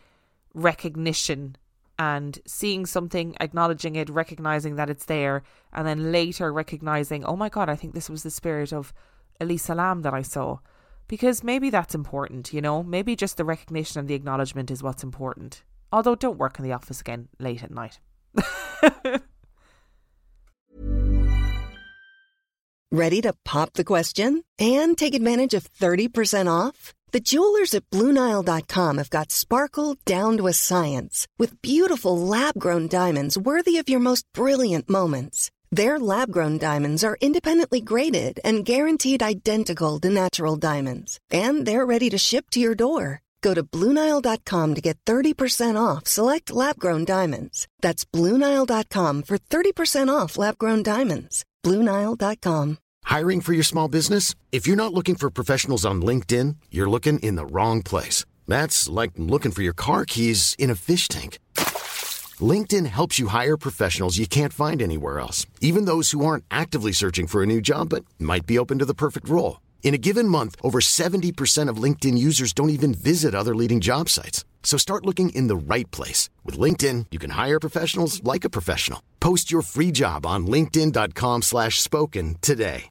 recognition 0.54 1.56
and 1.98 2.38
seeing 2.46 2.86
something, 2.86 3.36
acknowledging 3.40 3.96
it, 3.96 4.08
recognizing 4.08 4.76
that 4.76 4.90
it's 4.90 5.04
there, 5.04 5.42
and 5.72 5.86
then 5.86 6.10
later 6.10 6.52
recognizing, 6.52 7.24
oh 7.24 7.36
my 7.36 7.48
God, 7.48 7.68
I 7.68 7.76
think 7.76 7.94
this 7.94 8.10
was 8.10 8.22
the 8.22 8.30
spirit 8.30 8.72
of 8.72 8.92
Elisa 9.40 9.74
Lam 9.74 10.02
that 10.02 10.14
I 10.14 10.22
saw. 10.22 10.58
Because 11.08 11.44
maybe 11.44 11.70
that's 11.70 11.94
important, 11.94 12.52
you 12.52 12.60
know? 12.60 12.82
Maybe 12.82 13.16
just 13.16 13.36
the 13.36 13.44
recognition 13.44 14.00
and 14.00 14.08
the 14.08 14.14
acknowledgement 14.14 14.70
is 14.70 14.82
what's 14.82 15.02
important. 15.02 15.62
Although, 15.92 16.14
don't 16.14 16.38
work 16.38 16.58
in 16.58 16.64
the 16.64 16.72
office 16.72 17.00
again 17.00 17.28
late 17.38 17.62
at 17.62 17.70
night. 17.70 18.00
Ready 22.92 23.22
to 23.22 23.32
pop 23.44 23.72
the 23.72 23.84
question 23.84 24.44
and 24.58 24.98
take 24.98 25.14
advantage 25.14 25.54
of 25.54 25.72
30% 25.72 26.46
off? 26.46 26.92
The 27.12 27.20
jewelers 27.20 27.74
at 27.74 27.88
Bluenile.com 27.90 28.98
have 28.98 29.10
got 29.10 29.30
sparkle 29.32 29.96
down 30.06 30.38
to 30.38 30.46
a 30.46 30.52
science 30.54 31.26
with 31.38 31.60
beautiful 31.62 32.18
lab 32.18 32.58
grown 32.58 32.88
diamonds 32.88 33.36
worthy 33.36 33.76
of 33.76 33.88
your 33.88 34.00
most 34.00 34.24
brilliant 34.32 34.88
moments. 34.88 35.50
Their 35.74 35.98
lab 35.98 36.30
grown 36.30 36.58
diamonds 36.58 37.02
are 37.02 37.16
independently 37.22 37.80
graded 37.80 38.38
and 38.44 38.62
guaranteed 38.64 39.22
identical 39.22 39.98
to 40.00 40.10
natural 40.10 40.56
diamonds, 40.56 41.18
and 41.30 41.64
they're 41.64 41.86
ready 41.86 42.10
to 42.10 42.18
ship 42.18 42.50
to 42.50 42.60
your 42.60 42.74
door. 42.74 43.22
Go 43.40 43.54
to 43.54 43.62
Bluenile.com 43.64 44.74
to 44.74 44.80
get 44.80 44.98
30% 45.06 45.80
off 45.80 46.06
select 46.06 46.52
lab 46.52 46.78
grown 46.78 47.04
diamonds. 47.04 47.66
That's 47.80 48.04
Bluenile.com 48.04 49.22
for 49.22 49.38
30% 49.38 50.08
off 50.14 50.36
lab 50.36 50.58
grown 50.58 50.82
diamonds. 50.82 51.44
Bluenile.com. 51.64 52.78
Hiring 53.04 53.40
for 53.40 53.52
your 53.52 53.64
small 53.64 53.88
business? 53.88 54.34
If 54.52 54.66
you're 54.66 54.76
not 54.84 54.92
looking 54.92 55.16
for 55.16 55.30
professionals 55.30 55.84
on 55.86 56.02
LinkedIn, 56.02 56.56
you're 56.70 56.90
looking 56.90 57.18
in 57.18 57.36
the 57.36 57.46
wrong 57.46 57.82
place. 57.82 58.24
That's 58.46 58.88
like 58.88 59.12
looking 59.16 59.52
for 59.52 59.62
your 59.62 59.72
car 59.74 60.04
keys 60.04 60.54
in 60.58 60.70
a 60.70 60.76
fish 60.76 61.08
tank. 61.08 61.38
LinkedIn 62.42 62.86
helps 62.86 63.18
you 63.18 63.28
hire 63.28 63.56
professionals 63.56 64.16
you 64.16 64.26
can't 64.26 64.54
find 64.54 64.80
anywhere 64.80 65.20
else, 65.20 65.46
even 65.60 65.84
those 65.84 66.12
who 66.12 66.24
aren't 66.24 66.44
actively 66.50 66.92
searching 66.92 67.26
for 67.26 67.42
a 67.42 67.46
new 67.46 67.60
job 67.60 67.90
but 67.90 68.06
might 68.18 68.46
be 68.46 68.58
open 68.58 68.78
to 68.78 68.86
the 68.86 68.94
perfect 68.94 69.28
role. 69.28 69.60
In 69.82 69.92
a 69.92 69.98
given 69.98 70.26
month, 70.26 70.56
over 70.62 70.78
70% 70.80 71.68
of 71.68 71.76
LinkedIn 71.76 72.16
users 72.16 72.54
don't 72.54 72.70
even 72.70 72.94
visit 72.94 73.34
other 73.34 73.54
leading 73.54 73.80
job 73.80 74.08
sites. 74.08 74.46
So 74.62 74.78
start 74.78 75.04
looking 75.04 75.30
in 75.30 75.48
the 75.48 75.56
right 75.56 75.90
place. 75.90 76.30
With 76.44 76.58
LinkedIn, 76.58 77.06
you 77.10 77.18
can 77.18 77.30
hire 77.30 77.60
professionals 77.60 78.24
like 78.24 78.44
a 78.44 78.50
professional. 78.50 79.02
Post 79.20 79.50
your 79.52 79.60
free 79.60 79.90
job 79.92 80.24
on 80.24 80.46
linkedin.com 80.46 81.42
slash 81.42 81.82
spoken 81.82 82.36
today. 82.40 82.88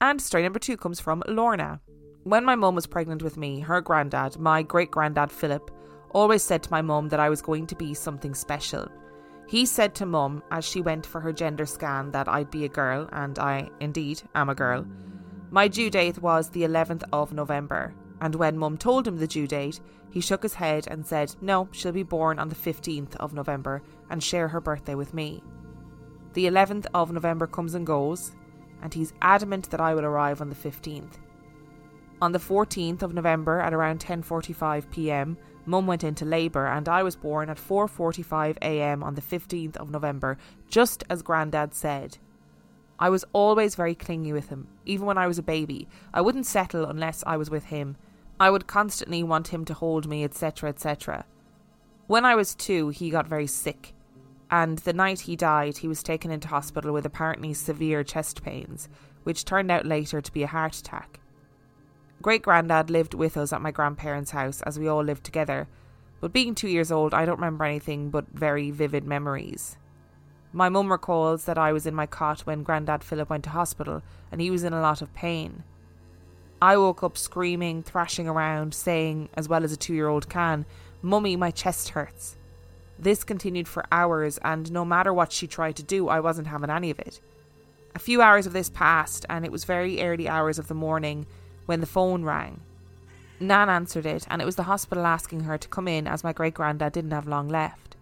And 0.00 0.20
story 0.20 0.44
number 0.44 0.60
two 0.60 0.76
comes 0.76 1.00
from 1.00 1.24
Lorna. 1.26 1.80
When 2.22 2.44
my 2.44 2.54
mum 2.54 2.76
was 2.76 2.86
pregnant 2.86 3.22
with 3.22 3.36
me, 3.36 3.60
her 3.60 3.80
granddad, 3.80 4.38
my 4.38 4.62
great 4.62 4.90
granddad 4.90 5.32
Philip, 5.32 5.70
always 6.10 6.42
said 6.42 6.62
to 6.62 6.70
my 6.70 6.82
mum 6.82 7.08
that 7.08 7.20
I 7.20 7.28
was 7.28 7.42
going 7.42 7.66
to 7.68 7.76
be 7.76 7.94
something 7.94 8.34
special. 8.34 8.88
He 9.46 9.64
said 9.64 9.94
to 9.96 10.06
mum 10.06 10.42
as 10.50 10.64
she 10.64 10.80
went 10.80 11.06
for 11.06 11.20
her 11.20 11.32
gender 11.32 11.66
scan 11.66 12.10
that 12.10 12.28
I'd 12.28 12.50
be 12.50 12.64
a 12.64 12.68
girl, 12.68 13.08
and 13.12 13.38
I 13.38 13.70
indeed 13.80 14.22
am 14.34 14.48
a 14.48 14.54
girl. 14.54 14.86
My 15.50 15.68
due 15.68 15.88
date 15.88 16.18
was 16.18 16.50
the 16.50 16.64
11th 16.64 17.04
of 17.12 17.32
November, 17.32 17.94
and 18.20 18.34
when 18.34 18.58
mum 18.58 18.76
told 18.76 19.08
him 19.08 19.16
the 19.16 19.26
due 19.26 19.46
date, 19.46 19.80
he 20.10 20.20
shook 20.20 20.42
his 20.42 20.54
head 20.54 20.86
and 20.90 21.06
said, 21.06 21.34
No, 21.40 21.68
she'll 21.70 21.92
be 21.92 22.02
born 22.02 22.38
on 22.38 22.48
the 22.48 22.54
15th 22.54 23.16
of 23.16 23.32
November 23.32 23.82
and 24.10 24.22
share 24.22 24.48
her 24.48 24.60
birthday 24.60 24.94
with 24.94 25.14
me. 25.14 25.42
The 26.34 26.46
11th 26.46 26.86
of 26.94 27.12
November 27.12 27.46
comes 27.46 27.74
and 27.74 27.86
goes, 27.86 28.32
and 28.82 28.92
he's 28.92 29.12
adamant 29.22 29.70
that 29.70 29.80
I 29.80 29.94
will 29.94 30.04
arrive 30.04 30.40
on 30.40 30.50
the 30.50 30.54
15th. 30.54 31.14
On 32.20 32.32
the 32.32 32.38
14th 32.38 33.02
of 33.02 33.14
November 33.14 33.60
at 33.60 33.72
around 33.72 34.00
10:45 34.00 34.90
p.m., 34.90 35.38
mum 35.68 35.86
went 35.86 36.02
into 36.02 36.24
labour 36.24 36.66
and 36.66 36.88
I 36.88 37.02
was 37.02 37.14
born 37.14 37.50
at 37.50 37.58
4:45 37.58 38.56
a.m. 38.62 39.02
on 39.02 39.14
the 39.14 39.22
15th 39.22 39.76
of 39.76 39.90
November, 39.90 40.38
just 40.68 41.04
as 41.08 41.22
granddad 41.22 41.74
said. 41.74 42.18
I 42.98 43.10
was 43.10 43.24
always 43.32 43.76
very 43.76 43.94
clingy 43.94 44.32
with 44.32 44.48
him, 44.48 44.66
even 44.84 45.06
when 45.06 45.18
I 45.18 45.28
was 45.28 45.38
a 45.38 45.42
baby. 45.42 45.86
I 46.12 46.20
wouldn't 46.20 46.46
settle 46.46 46.86
unless 46.86 47.22
I 47.26 47.36
was 47.36 47.50
with 47.50 47.66
him. 47.66 47.96
I 48.40 48.50
would 48.50 48.66
constantly 48.66 49.22
want 49.22 49.48
him 49.48 49.64
to 49.66 49.74
hold 49.74 50.08
me, 50.08 50.24
etc., 50.24 50.70
etc. 50.70 51.24
When 52.06 52.24
I 52.24 52.34
was 52.34 52.54
two, 52.54 52.88
he 52.88 53.10
got 53.10 53.28
very 53.28 53.46
sick, 53.46 53.94
and 54.50 54.78
the 54.78 54.92
night 54.92 55.20
he 55.20 55.36
died, 55.36 55.78
he 55.78 55.88
was 55.88 56.02
taken 56.02 56.30
into 56.30 56.48
hospital 56.48 56.92
with 56.92 57.04
apparently 57.04 57.52
severe 57.52 58.02
chest 58.02 58.42
pains, 58.42 58.88
which 59.22 59.44
turned 59.44 59.70
out 59.70 59.86
later 59.86 60.20
to 60.20 60.32
be 60.32 60.42
a 60.42 60.46
heart 60.46 60.76
attack. 60.76 61.20
Great 62.20 62.42
granddad 62.42 62.90
lived 62.90 63.14
with 63.14 63.36
us 63.36 63.52
at 63.52 63.62
my 63.62 63.70
grandparents' 63.70 64.32
house 64.32 64.60
as 64.62 64.78
we 64.78 64.88
all 64.88 65.04
lived 65.04 65.24
together, 65.24 65.68
but 66.20 66.32
being 66.32 66.54
two 66.54 66.68
years 66.68 66.90
old, 66.90 67.14
I 67.14 67.24
don't 67.24 67.38
remember 67.38 67.64
anything 67.64 68.10
but 68.10 68.26
very 68.32 68.70
vivid 68.72 69.04
memories. 69.04 69.76
My 70.52 70.68
mum 70.68 70.90
recalls 70.90 71.44
that 71.44 71.58
I 71.58 71.72
was 71.72 71.86
in 71.86 71.94
my 71.94 72.06
cot 72.06 72.40
when 72.40 72.64
Grandad 72.64 73.04
Philip 73.04 73.30
went 73.30 73.44
to 73.44 73.50
hospital 73.50 74.02
and 74.32 74.40
he 74.40 74.50
was 74.50 74.64
in 74.64 74.72
a 74.72 74.80
lot 74.80 75.02
of 75.02 75.14
pain. 75.14 75.62
I 76.60 76.76
woke 76.76 77.04
up 77.04 77.16
screaming, 77.16 77.84
thrashing 77.84 78.26
around, 78.26 78.74
saying, 78.74 79.28
as 79.34 79.48
well 79.48 79.62
as 79.62 79.72
a 79.72 79.76
two 79.76 79.94
year 79.94 80.08
old 80.08 80.28
can, 80.28 80.66
Mummy, 81.02 81.36
my 81.36 81.52
chest 81.52 81.90
hurts. 81.90 82.36
This 82.98 83.22
continued 83.22 83.68
for 83.68 83.84
hours, 83.92 84.38
and 84.38 84.72
no 84.72 84.84
matter 84.84 85.14
what 85.14 85.30
she 85.30 85.46
tried 85.46 85.76
to 85.76 85.84
do, 85.84 86.08
I 86.08 86.18
wasn't 86.18 86.48
having 86.48 86.70
any 86.70 86.90
of 86.90 86.98
it. 86.98 87.20
A 87.94 88.00
few 88.00 88.20
hours 88.20 88.46
of 88.46 88.52
this 88.52 88.70
passed, 88.70 89.24
and 89.30 89.44
it 89.44 89.52
was 89.52 89.64
very 89.64 90.02
early 90.02 90.28
hours 90.28 90.58
of 90.58 90.66
the 90.66 90.74
morning 90.74 91.26
when 91.68 91.80
the 91.80 91.86
phone 91.86 92.24
rang. 92.24 92.62
Nan 93.38 93.68
answered 93.68 94.06
it, 94.06 94.26
and 94.30 94.40
it 94.40 94.46
was 94.46 94.56
the 94.56 94.62
hospital 94.62 95.04
asking 95.04 95.40
her 95.40 95.58
to 95.58 95.68
come 95.68 95.86
in 95.86 96.06
as 96.06 96.24
my 96.24 96.32
great 96.32 96.54
granddad 96.54 96.94
didn't 96.94 97.10
have 97.10 97.28
long 97.28 97.46
left. 97.46 97.94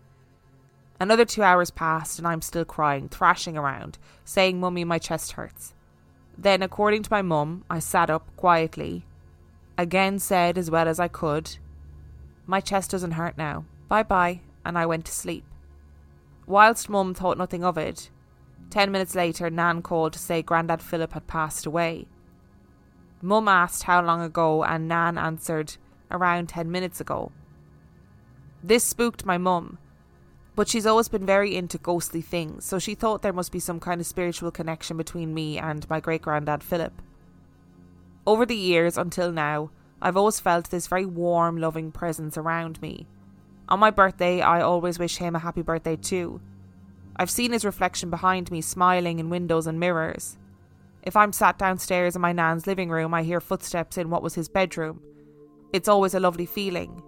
Another 1.00 1.24
two 1.24 1.42
hours 1.42 1.72
passed, 1.72 2.20
and 2.20 2.28
I'm 2.28 2.40
still 2.40 2.64
crying, 2.64 3.08
thrashing 3.08 3.56
around, 3.56 3.98
saying, 4.24 4.60
Mummy, 4.60 4.84
my 4.84 4.98
chest 4.98 5.32
hurts. 5.32 5.74
Then, 6.38 6.62
according 6.62 7.02
to 7.02 7.12
my 7.12 7.22
mum, 7.22 7.64
I 7.68 7.80
sat 7.80 8.08
up 8.08 8.24
quietly, 8.36 9.04
again 9.76 10.20
said 10.20 10.56
as 10.56 10.70
well 10.70 10.86
as 10.86 11.00
I 11.00 11.08
could, 11.08 11.58
My 12.46 12.60
chest 12.60 12.92
doesn't 12.92 13.12
hurt 13.12 13.36
now. 13.36 13.64
Bye 13.88 14.04
bye, 14.04 14.42
and 14.64 14.78
I 14.78 14.86
went 14.86 15.06
to 15.06 15.12
sleep. 15.12 15.44
Whilst 16.46 16.88
mum 16.88 17.14
thought 17.14 17.36
nothing 17.36 17.64
of 17.64 17.76
it, 17.76 18.10
ten 18.70 18.92
minutes 18.92 19.16
later, 19.16 19.50
Nan 19.50 19.82
called 19.82 20.12
to 20.12 20.20
say 20.20 20.40
Grandad 20.40 20.80
Philip 20.80 21.12
had 21.12 21.26
passed 21.26 21.66
away. 21.66 22.06
Mum 23.22 23.48
asked 23.48 23.84
how 23.84 24.02
long 24.02 24.20
ago, 24.20 24.62
and 24.62 24.88
Nan 24.88 25.18
answered, 25.18 25.76
around 26.10 26.48
ten 26.48 26.70
minutes 26.70 27.00
ago. 27.00 27.32
This 28.62 28.84
spooked 28.84 29.24
my 29.24 29.38
mum, 29.38 29.78
but 30.54 30.68
she's 30.68 30.86
always 30.86 31.08
been 31.08 31.26
very 31.26 31.54
into 31.54 31.78
ghostly 31.78 32.22
things, 32.22 32.64
so 32.64 32.78
she 32.78 32.94
thought 32.94 33.22
there 33.22 33.32
must 33.32 33.52
be 33.52 33.60
some 33.60 33.80
kind 33.80 34.00
of 34.00 34.06
spiritual 34.06 34.50
connection 34.50 34.96
between 34.96 35.34
me 35.34 35.58
and 35.58 35.88
my 35.88 36.00
great 36.00 36.22
granddad 36.22 36.62
Philip. 36.62 37.00
Over 38.26 38.46
the 38.46 38.56
years 38.56 38.98
until 38.98 39.30
now, 39.30 39.70
I've 40.00 40.16
always 40.16 40.40
felt 40.40 40.70
this 40.70 40.88
very 40.88 41.06
warm, 41.06 41.56
loving 41.56 41.92
presence 41.92 42.36
around 42.36 42.80
me. 42.82 43.06
On 43.68 43.78
my 43.78 43.90
birthday, 43.90 44.40
I 44.40 44.60
always 44.60 44.98
wish 44.98 45.16
him 45.16 45.34
a 45.34 45.40
happy 45.40 45.62
birthday 45.62 45.96
too. 45.96 46.40
I've 47.16 47.30
seen 47.30 47.52
his 47.52 47.64
reflection 47.64 48.10
behind 48.10 48.50
me 48.50 48.60
smiling 48.60 49.18
in 49.18 49.30
windows 49.30 49.66
and 49.66 49.80
mirrors. 49.80 50.38
If 51.06 51.14
I'm 51.14 51.32
sat 51.32 51.56
downstairs 51.56 52.16
in 52.16 52.20
my 52.20 52.32
nan's 52.32 52.66
living 52.66 52.90
room, 52.90 53.14
I 53.14 53.22
hear 53.22 53.40
footsteps 53.40 53.96
in 53.96 54.10
what 54.10 54.24
was 54.24 54.34
his 54.34 54.48
bedroom. 54.48 55.00
It's 55.72 55.86
always 55.86 56.14
a 56.14 56.20
lovely 56.20 56.46
feeling. 56.46 57.00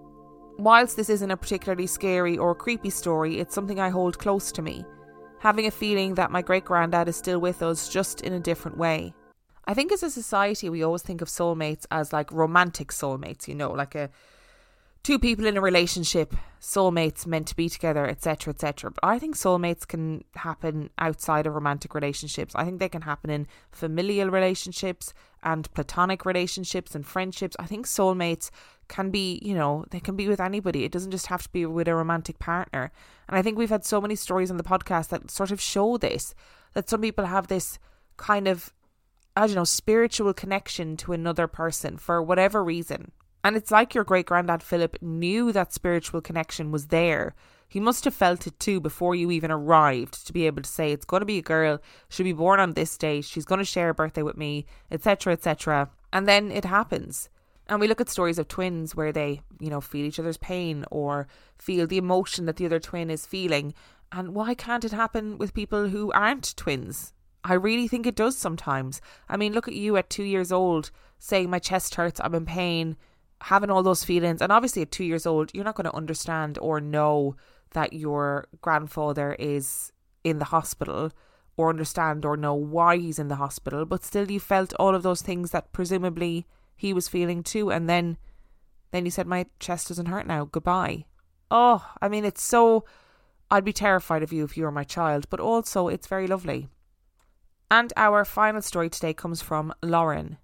Whilst 0.56 0.96
this 0.96 1.10
isn't 1.10 1.32
a 1.32 1.36
particularly 1.36 1.88
scary 1.88 2.38
or 2.38 2.54
creepy 2.54 2.90
story, 2.90 3.40
it's 3.40 3.56
something 3.56 3.80
I 3.80 3.88
hold 3.88 4.20
close 4.20 4.52
to 4.52 4.62
me, 4.62 4.84
having 5.40 5.66
a 5.66 5.72
feeling 5.72 6.14
that 6.14 6.30
my 6.30 6.42
great 6.42 6.64
granddad 6.64 7.08
is 7.08 7.16
still 7.16 7.40
with 7.40 7.60
us, 7.60 7.88
just 7.88 8.20
in 8.20 8.34
a 8.34 8.40
different 8.40 8.78
way. 8.78 9.14
I 9.64 9.74
think 9.74 9.90
as 9.90 10.04
a 10.04 10.10
society, 10.10 10.68
we 10.68 10.84
always 10.84 11.02
think 11.02 11.20
of 11.20 11.28
soulmates 11.28 11.84
as 11.90 12.12
like 12.12 12.30
romantic 12.30 12.92
soulmates, 12.92 13.48
you 13.48 13.54
know, 13.56 13.72
like 13.72 13.96
a 13.96 14.10
two 15.02 15.18
people 15.18 15.46
in 15.46 15.56
a 15.56 15.60
relationship, 15.60 16.34
soulmates 16.60 17.26
meant 17.26 17.46
to 17.48 17.56
be 17.56 17.68
together, 17.68 18.06
etc., 18.06 18.52
etc. 18.52 18.90
But 18.90 19.04
I 19.04 19.18
think 19.18 19.36
soulmates 19.36 19.86
can 19.86 20.24
happen 20.34 20.90
outside 20.98 21.46
of 21.46 21.54
romantic 21.54 21.94
relationships. 21.94 22.54
I 22.54 22.64
think 22.64 22.78
they 22.78 22.88
can 22.88 23.02
happen 23.02 23.30
in 23.30 23.46
familial 23.70 24.30
relationships 24.30 25.14
and 25.42 25.72
platonic 25.72 26.26
relationships 26.26 26.94
and 26.94 27.06
friendships. 27.06 27.56
I 27.58 27.66
think 27.66 27.86
soulmates 27.86 28.50
can 28.88 29.10
be, 29.10 29.40
you 29.42 29.54
know, 29.54 29.84
they 29.90 30.00
can 30.00 30.16
be 30.16 30.28
with 30.28 30.40
anybody. 30.40 30.84
It 30.84 30.92
doesn't 30.92 31.12
just 31.12 31.26
have 31.26 31.42
to 31.44 31.48
be 31.50 31.64
with 31.66 31.88
a 31.88 31.94
romantic 31.94 32.38
partner. 32.38 32.90
And 33.28 33.36
I 33.38 33.42
think 33.42 33.56
we've 33.56 33.68
had 33.70 33.84
so 33.84 34.00
many 34.00 34.16
stories 34.16 34.50
on 34.50 34.56
the 34.56 34.64
podcast 34.64 35.08
that 35.08 35.30
sort 35.30 35.50
of 35.50 35.60
show 35.60 35.96
this 35.96 36.34
that 36.74 36.88
some 36.88 37.00
people 37.00 37.26
have 37.26 37.46
this 37.46 37.78
kind 38.16 38.48
of 38.48 38.72
I 39.36 39.46
don't 39.46 39.54
know, 39.54 39.64
spiritual 39.64 40.34
connection 40.34 40.96
to 40.98 41.12
another 41.12 41.46
person 41.46 41.96
for 41.96 42.20
whatever 42.20 42.64
reason. 42.64 43.12
And 43.48 43.56
it's 43.56 43.70
like 43.70 43.94
your 43.94 44.04
great 44.04 44.26
granddad 44.26 44.62
Philip 44.62 44.98
knew 45.00 45.52
that 45.52 45.72
spiritual 45.72 46.20
connection 46.20 46.70
was 46.70 46.88
there. 46.88 47.34
He 47.66 47.80
must 47.80 48.04
have 48.04 48.12
felt 48.12 48.46
it 48.46 48.60
too 48.60 48.78
before 48.78 49.14
you 49.14 49.30
even 49.30 49.50
arrived 49.50 50.26
to 50.26 50.34
be 50.34 50.44
able 50.46 50.60
to 50.60 50.68
say, 50.68 50.92
it's 50.92 51.06
going 51.06 51.22
to 51.22 51.24
be 51.24 51.38
a 51.38 51.42
girl, 51.42 51.80
she'll 52.10 52.24
be 52.24 52.34
born 52.34 52.60
on 52.60 52.74
this 52.74 52.98
day, 52.98 53.22
she's 53.22 53.46
going 53.46 53.58
to 53.58 53.64
share 53.64 53.88
a 53.88 53.94
birthday 53.94 54.20
with 54.20 54.36
me, 54.36 54.66
etc., 54.90 55.32
etc. 55.32 55.88
And 56.12 56.28
then 56.28 56.50
it 56.50 56.66
happens. 56.66 57.30
And 57.70 57.80
we 57.80 57.88
look 57.88 58.02
at 58.02 58.10
stories 58.10 58.38
of 58.38 58.48
twins 58.48 58.94
where 58.94 59.12
they, 59.12 59.40
you 59.58 59.70
know, 59.70 59.80
feel 59.80 60.04
each 60.04 60.18
other's 60.18 60.36
pain 60.36 60.84
or 60.90 61.26
feel 61.56 61.86
the 61.86 61.96
emotion 61.96 62.44
that 62.44 62.56
the 62.56 62.66
other 62.66 62.78
twin 62.78 63.08
is 63.08 63.24
feeling. 63.24 63.72
And 64.12 64.34
why 64.34 64.52
can't 64.52 64.84
it 64.84 64.92
happen 64.92 65.38
with 65.38 65.54
people 65.54 65.88
who 65.88 66.12
aren't 66.12 66.54
twins? 66.58 67.14
I 67.42 67.54
really 67.54 67.88
think 67.88 68.06
it 68.06 68.14
does 68.14 68.36
sometimes. 68.36 69.00
I 69.26 69.38
mean, 69.38 69.54
look 69.54 69.68
at 69.68 69.74
you 69.74 69.96
at 69.96 70.10
two 70.10 70.24
years 70.24 70.52
old 70.52 70.90
saying, 71.18 71.48
My 71.48 71.58
chest 71.58 71.94
hurts, 71.94 72.20
I'm 72.22 72.34
in 72.34 72.44
pain, 72.44 72.98
having 73.42 73.70
all 73.70 73.82
those 73.82 74.04
feelings. 74.04 74.42
And 74.42 74.52
obviously, 74.52 74.82
at 74.82 74.90
two 74.90 75.04
years 75.04 75.26
old, 75.26 75.50
you're 75.54 75.64
not 75.64 75.74
going 75.74 75.84
to 75.84 75.96
understand 75.96 76.58
or 76.58 76.80
know 76.80 77.36
that 77.72 77.92
your 77.92 78.48
grandfather 78.60 79.36
is 79.38 79.92
in 80.24 80.38
the 80.38 80.46
hospital 80.46 81.12
or 81.56 81.70
understand 81.70 82.24
or 82.24 82.36
know 82.36 82.54
why 82.54 82.96
he's 82.96 83.18
in 83.18 83.28
the 83.28 83.36
hospital. 83.36 83.84
But 83.84 84.04
still, 84.04 84.30
you 84.30 84.40
felt 84.40 84.72
all 84.74 84.94
of 84.94 85.02
those 85.02 85.22
things 85.22 85.50
that 85.50 85.72
presumably 85.72 86.46
he 86.78 86.94
was 86.94 87.08
feeling 87.08 87.42
too 87.42 87.70
and 87.70 87.90
then 87.90 88.16
then 88.92 89.04
you 89.04 89.10
said 89.10 89.26
my 89.26 89.44
chest 89.58 89.88
doesn't 89.88 90.06
hurt 90.06 90.26
now 90.26 90.44
goodbye 90.44 91.04
oh 91.50 91.84
i 92.00 92.08
mean 92.08 92.24
it's 92.24 92.42
so 92.42 92.84
i'd 93.50 93.64
be 93.64 93.72
terrified 93.72 94.22
of 94.22 94.32
you 94.32 94.44
if 94.44 94.56
you 94.56 94.62
were 94.62 94.70
my 94.70 94.84
child 94.84 95.28
but 95.28 95.40
also 95.40 95.88
it's 95.88 96.06
very 96.06 96.26
lovely 96.26 96.68
and 97.70 97.92
our 97.96 98.24
final 98.24 98.62
story 98.62 98.88
today 98.88 99.12
comes 99.12 99.42
from 99.42 99.74
lauren 99.82 100.38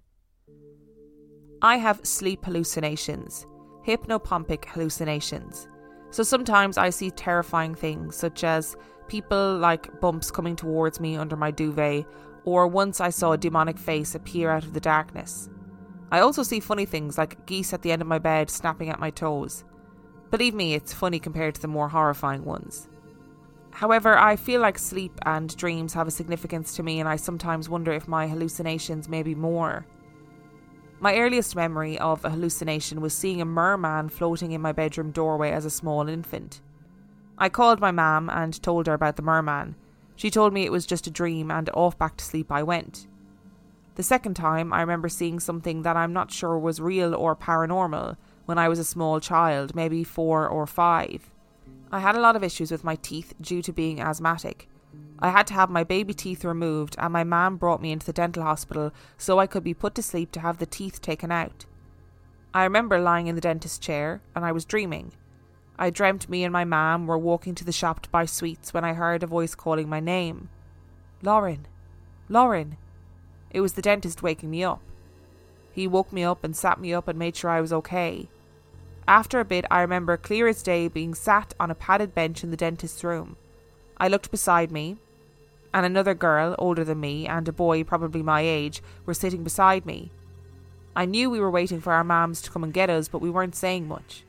i 1.65 1.75
have 1.77 2.05
sleep 2.05 2.45
hallucinations 2.45 3.45
hypnopompic 3.85 4.65
hallucinations 4.65 5.67
so 6.11 6.23
sometimes 6.23 6.77
i 6.77 6.89
see 6.89 7.09
terrifying 7.11 7.75
things 7.75 8.15
such 8.15 8.43
as 8.43 8.75
people 9.07 9.57
like 9.57 9.99
bumps 9.99 10.31
coming 10.31 10.55
towards 10.55 10.99
me 10.99 11.15
under 11.15 11.35
my 11.35 11.51
duvet 11.51 12.05
or 12.45 12.67
once 12.67 13.01
i 13.01 13.09
saw 13.09 13.31
a 13.31 13.37
demonic 13.37 13.79
face 13.79 14.15
appear 14.15 14.49
out 14.49 14.63
of 14.63 14.73
the 14.73 14.79
darkness 14.79 15.49
I 16.11 16.19
also 16.19 16.43
see 16.43 16.59
funny 16.59 16.85
things 16.85 17.17
like 17.17 17.45
geese 17.45 17.73
at 17.73 17.81
the 17.81 17.91
end 17.91 18.01
of 18.01 18.07
my 18.07 18.19
bed 18.19 18.49
snapping 18.49 18.89
at 18.89 18.99
my 18.99 19.09
toes. 19.09 19.63
Believe 20.31 20.53
me, 20.53 20.73
it's 20.73 20.93
funny 20.93 21.19
compared 21.19 21.55
to 21.55 21.61
the 21.61 21.67
more 21.67 21.89
horrifying 21.89 22.45
ones. 22.45 22.87
However, 23.71 24.17
I 24.17 24.35
feel 24.35 24.61
like 24.61 24.77
sleep 24.79 25.19
and 25.25 25.55
dreams 25.57 25.93
have 25.93 26.07
a 26.07 26.11
significance 26.11 26.75
to 26.75 26.83
me, 26.83 26.99
and 26.99 27.09
I 27.09 27.17
sometimes 27.17 27.67
wonder 27.67 27.91
if 27.91 28.07
my 28.07 28.27
hallucinations 28.27 29.09
may 29.09 29.23
be 29.23 29.35
more. 29.35 29.85
My 31.05 31.19
earliest 31.19 31.55
memory 31.55 31.99
of 31.99 32.25
a 32.25 32.31
hallucination 32.31 32.99
was 32.99 33.13
seeing 33.13 33.39
a 33.39 33.45
merman 33.45 34.09
floating 34.09 34.53
in 34.53 34.61
my 34.61 34.71
bedroom 34.71 35.11
doorway 35.11 35.51
as 35.51 35.63
a 35.63 35.69
small 35.69 36.09
infant. 36.09 36.61
I 37.37 37.47
called 37.47 37.79
my 37.79 37.91
mam 37.91 38.27
and 38.27 38.59
told 38.63 38.87
her 38.87 38.95
about 38.95 39.15
the 39.15 39.21
merman. 39.21 39.75
She 40.15 40.31
told 40.31 40.51
me 40.51 40.65
it 40.65 40.71
was 40.71 40.87
just 40.87 41.05
a 41.05 41.11
dream, 41.11 41.51
and 41.51 41.69
off 41.75 41.95
back 41.95 42.17
to 42.17 42.25
sleep 42.25 42.51
I 42.51 42.63
went. 42.63 43.05
The 43.93 44.01
second 44.01 44.33
time, 44.33 44.73
I 44.73 44.81
remember 44.81 45.07
seeing 45.07 45.39
something 45.39 45.83
that 45.83 45.95
I'm 45.95 46.11
not 46.11 46.31
sure 46.31 46.57
was 46.57 46.81
real 46.81 47.13
or 47.13 47.35
paranormal 47.35 48.17
when 48.47 48.57
I 48.57 48.67
was 48.67 48.79
a 48.79 48.83
small 48.83 49.19
child, 49.19 49.75
maybe 49.75 50.03
four 50.03 50.49
or 50.49 50.65
five. 50.65 51.29
I 51.91 51.99
had 51.99 52.15
a 52.15 52.19
lot 52.19 52.35
of 52.35 52.43
issues 52.43 52.71
with 52.71 52.83
my 52.83 52.95
teeth 52.95 53.35
due 53.39 53.61
to 53.61 53.71
being 53.71 54.01
asthmatic. 54.01 54.67
I 55.19 55.29
had 55.29 55.47
to 55.47 55.53
have 55.53 55.69
my 55.69 55.83
baby 55.83 56.13
teeth 56.13 56.43
removed, 56.43 56.95
and 56.99 57.13
my 57.13 57.23
mam 57.23 57.57
brought 57.57 57.81
me 57.81 57.91
into 57.91 58.05
the 58.05 58.13
dental 58.13 58.43
hospital 58.43 58.91
so 59.17 59.39
I 59.39 59.47
could 59.47 59.63
be 59.63 59.73
put 59.73 59.95
to 59.95 60.03
sleep 60.03 60.31
to 60.33 60.41
have 60.41 60.57
the 60.57 60.65
teeth 60.65 61.01
taken 61.01 61.31
out. 61.31 61.65
I 62.53 62.63
remember 62.63 62.99
lying 62.99 63.27
in 63.27 63.35
the 63.35 63.41
dentist's 63.41 63.79
chair, 63.79 64.21
and 64.35 64.45
I 64.45 64.51
was 64.51 64.65
dreaming. 64.65 65.13
I 65.77 65.89
dreamt 65.89 66.29
me 66.29 66.43
and 66.43 66.53
my 66.53 66.63
mam 66.63 67.05
were 67.05 67.17
walking 67.17 67.53
to 67.55 67.65
the 67.65 67.71
shop 67.71 68.01
to 68.01 68.09
buy 68.09 68.25
sweets 68.25 68.73
when 68.73 68.85
I 68.85 68.93
heard 68.93 69.23
a 69.23 69.27
voice 69.27 69.55
calling 69.55 69.89
my 69.89 69.99
name. 69.99 70.49
Lauren, 71.21 71.67
Lauren. 72.29 72.77
It 73.51 73.61
was 73.61 73.73
the 73.73 73.81
dentist 73.81 74.23
waking 74.23 74.49
me 74.51 74.63
up. 74.63 74.81
He 75.71 75.87
woke 75.87 76.13
me 76.13 76.23
up 76.23 76.43
and 76.43 76.55
sat 76.55 76.79
me 76.79 76.93
up 76.93 77.07
and 77.07 77.19
made 77.19 77.35
sure 77.35 77.49
I 77.49 77.61
was 77.61 77.73
okay. 77.73 78.29
After 79.07 79.39
a 79.39 79.45
bit, 79.45 79.65
I 79.69 79.81
remember 79.81 80.15
clear 80.17 80.47
as 80.47 80.63
day 80.63 80.87
being 80.87 81.13
sat 81.13 81.53
on 81.59 81.69
a 81.69 81.75
padded 81.75 82.15
bench 82.15 82.43
in 82.43 82.51
the 82.51 82.57
dentist's 82.57 83.03
room. 83.03 83.35
I 83.97 84.07
looked 84.07 84.31
beside 84.31 84.71
me, 84.71 84.97
and 85.73 85.85
another 85.85 86.13
girl, 86.13 86.55
older 86.57 86.83
than 86.83 86.99
me, 86.99 87.27
and 87.27 87.47
a 87.47 87.51
boy, 87.51 87.83
probably 87.83 88.23
my 88.23 88.41
age, 88.41 88.81
were 89.05 89.13
sitting 89.13 89.43
beside 89.43 89.85
me. 89.85 90.11
I 90.95 91.05
knew 91.05 91.29
we 91.29 91.39
were 91.39 91.51
waiting 91.51 91.81
for 91.81 91.91
our 91.91 92.03
mams 92.03 92.41
to 92.43 92.51
come 92.51 92.63
and 92.63 92.73
get 92.73 92.89
us, 92.89 93.09
but 93.09 93.19
we 93.19 93.29
weren't 93.29 93.55
saying 93.55 93.87
much. 93.87 94.23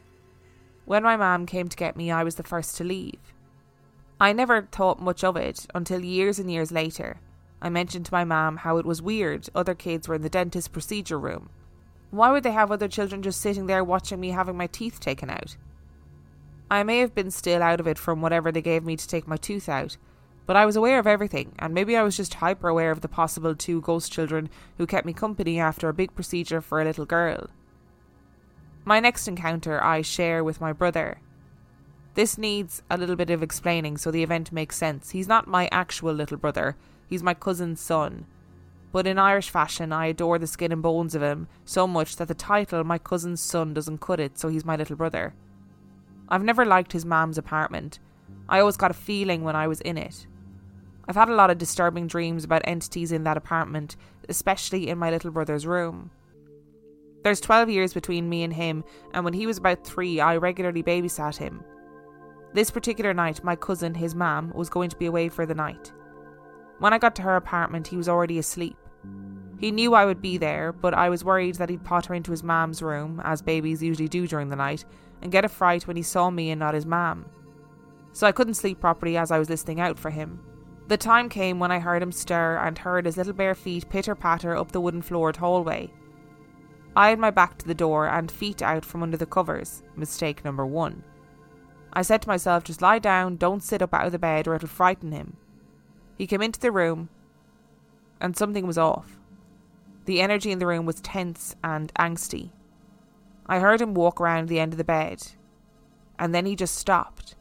When 0.85 1.03
my 1.03 1.17
mam 1.17 1.47
came 1.47 1.69
to 1.69 1.77
get 1.77 1.97
me, 1.97 2.11
I 2.11 2.25
was 2.25 2.35
the 2.35 2.43
first 2.43 2.77
to 2.77 2.85
leave. 2.85 3.21
I 4.21 4.33
never 4.33 4.63
thought 4.63 5.01
much 5.01 5.23
of 5.23 5.37
it 5.37 5.67
until 5.75 6.05
years 6.05 6.39
and 6.39 6.51
years 6.51 6.73
later. 6.73 7.19
I 7.61 7.69
mentioned 7.69 8.07
to 8.07 8.15
my 8.15 8.25
mam 8.25 8.59
how 8.59 8.79
it 8.79 8.87
was 8.87 9.03
weird 9.03 9.49
other 9.55 9.75
kids 9.75 10.09
were 10.09 10.15
in 10.15 10.23
the 10.23 10.29
dentist 10.29 10.73
procedure 10.73 11.19
room. 11.19 11.51
Why 12.11 12.31
would 12.31 12.43
they 12.43 12.53
have 12.53 12.73
other 12.73 12.89
children 12.89 13.23
just 13.23 13.41
sitting 13.41 13.67
there 13.67 13.85
watching 13.85 14.21
me 14.21 14.31
having 14.31 14.57
my 14.57 14.69
teeth 14.69 15.01
taken 15.01 15.29
out? 15.29 15.57
I 16.71 16.83
may 16.83 16.99
have 16.99 17.15
been 17.15 17.31
still 17.31 17.63
out 17.63 17.79
of 17.79 17.87
it 17.87 17.99
from 17.99 18.21
whatever 18.21 18.51
they 18.51 18.63
gave 18.63 18.85
me 18.85 18.97
to 18.97 19.07
take 19.07 19.29
my 19.29 19.37
tooth 19.37 19.69
out, 19.69 19.97
but 20.47 20.57
I 20.57 20.67
was 20.67 20.77
aware 20.77 20.99
of 20.99 21.07
everything, 21.07 21.53
and 21.59 21.73
maybe 21.73 21.97
I 21.97 22.03
was 22.03 22.17
just 22.17 22.35
hyper 22.35 22.69
aware 22.69 22.91
of 22.91 23.01
the 23.01 23.09
possible 23.09 23.55
two 23.55 23.81
ghost 23.81 24.13
children 24.13 24.51
who 24.77 24.87
kept 24.87 25.07
me 25.07 25.13
company 25.13 25.61
after 25.61 25.89
a 25.89 25.95
big 25.95 26.15
procedure 26.15 26.61
for 26.61 26.81
a 26.81 26.85
little 26.85 27.07
girl. 27.07 27.51
My 28.85 29.01
next 29.01 29.29
encounter 29.29 29.83
I 29.83 30.03
share 30.03 30.43
with 30.43 30.61
my 30.61 30.73
brother. 30.73 31.21
This 32.15 32.39
needs 32.39 32.83
a 32.89 32.97
little 32.97 33.17
bit 33.17 33.31
of 33.31 33.43
explaining 33.43 33.97
so 33.97 34.11
the 34.11 34.23
event 34.23 34.53
makes 34.53 34.77
sense. 34.77 35.11
He's 35.11 35.29
not 35.29 35.47
my 35.47 35.69
actual 35.71 36.15
little 36.15 36.37
brother, 36.37 36.77
he's 37.09 37.23
my 37.23 37.35
cousin's 37.35 37.81
son. 37.81 38.27
But 38.93 39.07
in 39.07 39.19
Irish 39.19 39.51
fashion, 39.51 39.93
I 39.93 40.07
adore 40.07 40.39
the 40.39 40.47
skin 40.47 40.73
and 40.73 40.83
bones 40.83 41.15
of 41.15 41.23
him 41.23 41.49
so 41.65 41.87
much 41.87 42.17
that 42.17 42.29
the 42.29 42.35
title 42.35 42.83
My 42.83 42.99
Cousin's 42.99 43.43
Son 43.43 43.75
doesn't 43.75 44.01
cut 44.01 44.21
it, 44.21 44.39
so 44.39 44.49
he's 44.49 44.65
my 44.65 44.77
little 44.77 44.97
brother. 44.97 45.35
I've 46.29 46.43
never 46.43 46.65
liked 46.65 46.93
his 46.93 47.05
mam's 47.05 47.39
apartment. 47.39 47.99
I 48.49 48.61
always 48.61 48.77
got 48.77 48.91
a 48.91 48.95
feeling 48.95 49.43
when 49.43 49.57
I 49.57 49.69
was 49.69 49.81
in 49.81 49.97
it. 49.97 50.27
I've 51.09 51.17
had 51.17 51.29
a 51.29 51.35
lot 51.35 51.51
of 51.51 51.59
disturbing 51.59 52.07
dreams 52.09 52.45
about 52.45 52.63
entities 52.65 53.13
in 53.13 53.25
that 53.25 53.37
apartment, 53.37 53.97
especially 54.29 54.89
in 54.89 54.99
my 54.99 55.11
little 55.11 55.31
brother's 55.31 55.67
room. 55.67 56.11
There's 57.23 57.41
12 57.41 57.71
years 57.71 57.95
between 57.95 58.29
me 58.29 58.43
and 58.43 58.53
him, 58.53 58.85
and 59.13 59.25
when 59.25 59.35
he 59.35 59.47
was 59.47 59.59
about 59.59 59.85
three, 59.85 60.21
I 60.21 60.37
regularly 60.37 60.83
babysat 60.83 61.37
him. 61.37 61.65
This 62.55 62.71
particular 62.71 63.13
night, 63.13 63.45
my 63.45 63.57
cousin, 63.57 63.95
his 63.95 64.15
mam, 64.15 64.53
was 64.55 64.69
going 64.69 64.91
to 64.91 64.97
be 64.97 65.07
away 65.07 65.29
for 65.29 65.45
the 65.45 65.55
night. 65.55 65.93
When 66.79 66.93
I 66.93 66.99
got 66.99 67.17
to 67.17 67.23
her 67.23 67.37
apartment, 67.37 67.89
he 67.89 67.97
was 67.97 68.09
already 68.09 68.39
asleep. 68.39 68.77
He 69.59 69.71
knew 69.71 69.95
I 69.95 70.05
would 70.05 70.21
be 70.21 70.37
there, 70.37 70.73
but 70.73 70.93
I 70.95 71.09
was 71.09 71.25
worried 71.25 71.55
that 71.57 71.71
he'd 71.71 71.85
potter 71.85 72.15
into 72.15 72.31
his 72.31 72.43
mam's 72.43 72.83
room, 72.83 73.21
as 73.25 73.41
babies 73.41 73.83
usually 73.83 74.09
do 74.09 74.27
during 74.27 74.51
the 74.51 74.57
night, 74.57 74.85
and 75.23 75.33
get 75.33 75.45
a 75.45 75.49
fright 75.49 75.87
when 75.87 75.97
he 75.97 76.03
saw 76.03 76.31
me 76.31 76.51
and 76.51 76.59
not 76.59 76.75
his 76.75 76.85
mam. 76.85 77.25
So 78.13 78.27
I 78.27 78.33
couldn't 78.33 78.55
sleep 78.55 78.81
properly 78.81 79.17
as 79.17 79.31
I 79.31 79.39
was 79.39 79.49
listening 79.49 79.81
out 79.81 79.99
for 79.99 80.11
him. 80.11 80.41
The 80.89 80.97
time 80.97 81.29
came 81.29 81.59
when 81.59 81.73
I 81.73 81.79
heard 81.79 82.03
him 82.03 82.13
stir 82.13 82.59
and 82.59 82.79
heard 82.79 83.07
his 83.07 83.17
little 83.17 83.33
bare 83.33 83.55
feet 83.55 83.89
pitter 83.89 84.15
patter 84.15 84.55
up 84.57 84.73
the 84.73 84.81
wooden 84.81 85.03
floored 85.03 85.37
hallway. 85.37 85.91
I 86.95 87.11
had 87.11 87.19
my 87.19 87.31
back 87.31 87.59
to 87.59 87.67
the 87.67 87.75
door 87.75 88.07
and 88.07 88.31
feet 88.31 88.63
out 88.63 88.85
from 88.85 89.03
under 89.03 89.17
the 89.17 89.27
covers. 89.27 89.83
Mistake 89.97 90.45
number 90.45 90.65
one. 90.65 91.03
I 91.93 92.03
said 92.03 92.23
to 92.23 92.29
myself, 92.29 92.65
just 92.65 92.83
lie 92.83 92.99
down, 92.99 93.37
don't 93.37 93.63
sit 93.63 93.83
up 93.83 93.93
out 93.93 94.07
of 94.07 94.13
the 94.13 94.19
bed 94.19 94.47
or 94.47 94.55
it'll 94.55 94.69
frighten 94.69 95.13
him. 95.13 95.37
He 96.17 96.27
came 96.27 96.43
into 96.43 96.61
the 96.61 96.71
room, 96.71 97.09
and 98.21 98.37
something 98.37 98.67
was 98.67 98.79
off. 98.79 99.19
The 100.07 100.21
energy 100.21 100.53
in 100.53 100.61
the 100.61 100.67
room 100.67 100.87
was 100.87 101.01
tense 101.01 101.55
and 101.63 101.93
angsty. 101.95 102.51
I 103.47 103.59
heard 103.59 103.81
him 103.81 103.95
walk 103.95 104.21
around 104.21 104.49
the 104.49 104.61
end 104.61 104.73
of 104.73 104.79
the 104.79 104.85
bed, 104.85 105.27
and 106.19 106.35
then 106.35 106.47
he 106.47 106.57
just 106.57 106.77
stopped. 106.77 107.35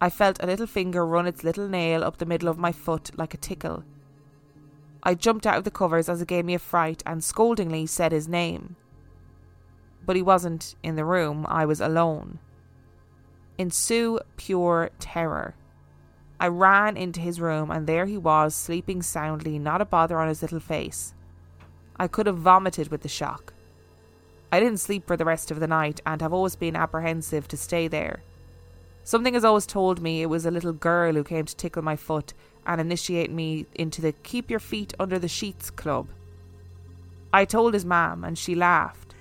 I 0.00 0.10
felt 0.10 0.42
a 0.42 0.46
little 0.46 0.66
finger 0.66 1.06
run 1.06 1.26
its 1.26 1.42
little 1.42 1.66
nail 1.66 2.04
up 2.04 2.18
the 2.18 2.26
middle 2.26 2.48
of 2.50 2.58
my 2.58 2.70
foot 2.70 3.10
like 3.16 3.32
a 3.32 3.38
tickle. 3.38 3.84
I 5.02 5.14
jumped 5.14 5.46
out 5.46 5.56
of 5.56 5.64
the 5.64 5.70
covers 5.70 6.08
as 6.08 6.20
it 6.20 6.28
gave 6.28 6.44
me 6.44 6.54
a 6.54 6.58
fright 6.58 7.02
and 7.06 7.22
scoldingly 7.22 7.88
said 7.88 8.12
his 8.12 8.28
name. 8.28 8.76
But 10.04 10.16
he 10.16 10.22
wasn't 10.22 10.74
in 10.82 10.96
the 10.96 11.04
room, 11.04 11.46
I 11.48 11.64
was 11.64 11.80
alone. 11.80 12.40
Ensue 13.56 14.20
pure 14.36 14.90
terror. 14.98 15.54
I 16.38 16.48
ran 16.48 16.98
into 16.98 17.20
his 17.20 17.40
room, 17.40 17.70
and 17.70 17.86
there 17.86 18.04
he 18.04 18.18
was, 18.18 18.54
sleeping 18.54 19.00
soundly, 19.00 19.58
not 19.58 19.80
a 19.80 19.86
bother 19.86 20.18
on 20.18 20.28
his 20.28 20.42
little 20.42 20.60
face. 20.60 21.14
I 21.96 22.08
could 22.08 22.26
have 22.26 22.38
vomited 22.38 22.88
with 22.88 23.02
the 23.02 23.08
shock. 23.08 23.54
I 24.50 24.60
didn't 24.60 24.80
sleep 24.80 25.06
for 25.06 25.16
the 25.16 25.24
rest 25.24 25.50
of 25.50 25.60
the 25.60 25.66
night 25.66 26.00
and 26.06 26.20
have 26.20 26.32
always 26.32 26.56
been 26.56 26.76
apprehensive 26.76 27.48
to 27.48 27.56
stay 27.56 27.88
there. 27.88 28.22
Something 29.02 29.34
has 29.34 29.44
always 29.44 29.66
told 29.66 30.00
me 30.00 30.22
it 30.22 30.30
was 30.30 30.46
a 30.46 30.50
little 30.50 30.72
girl 30.72 31.14
who 31.14 31.24
came 31.24 31.44
to 31.44 31.56
tickle 31.56 31.82
my 31.82 31.96
foot 31.96 32.32
and 32.66 32.80
initiate 32.80 33.30
me 33.30 33.66
into 33.74 34.00
the 34.00 34.12
Keep 34.12 34.50
Your 34.50 34.60
Feet 34.60 34.94
Under 34.98 35.18
the 35.18 35.28
Sheets 35.28 35.70
club. 35.70 36.08
I 37.32 37.44
told 37.44 37.74
his 37.74 37.84
mam, 37.84 38.24
and 38.24 38.38
she 38.38 38.54
laughed. 38.54 39.14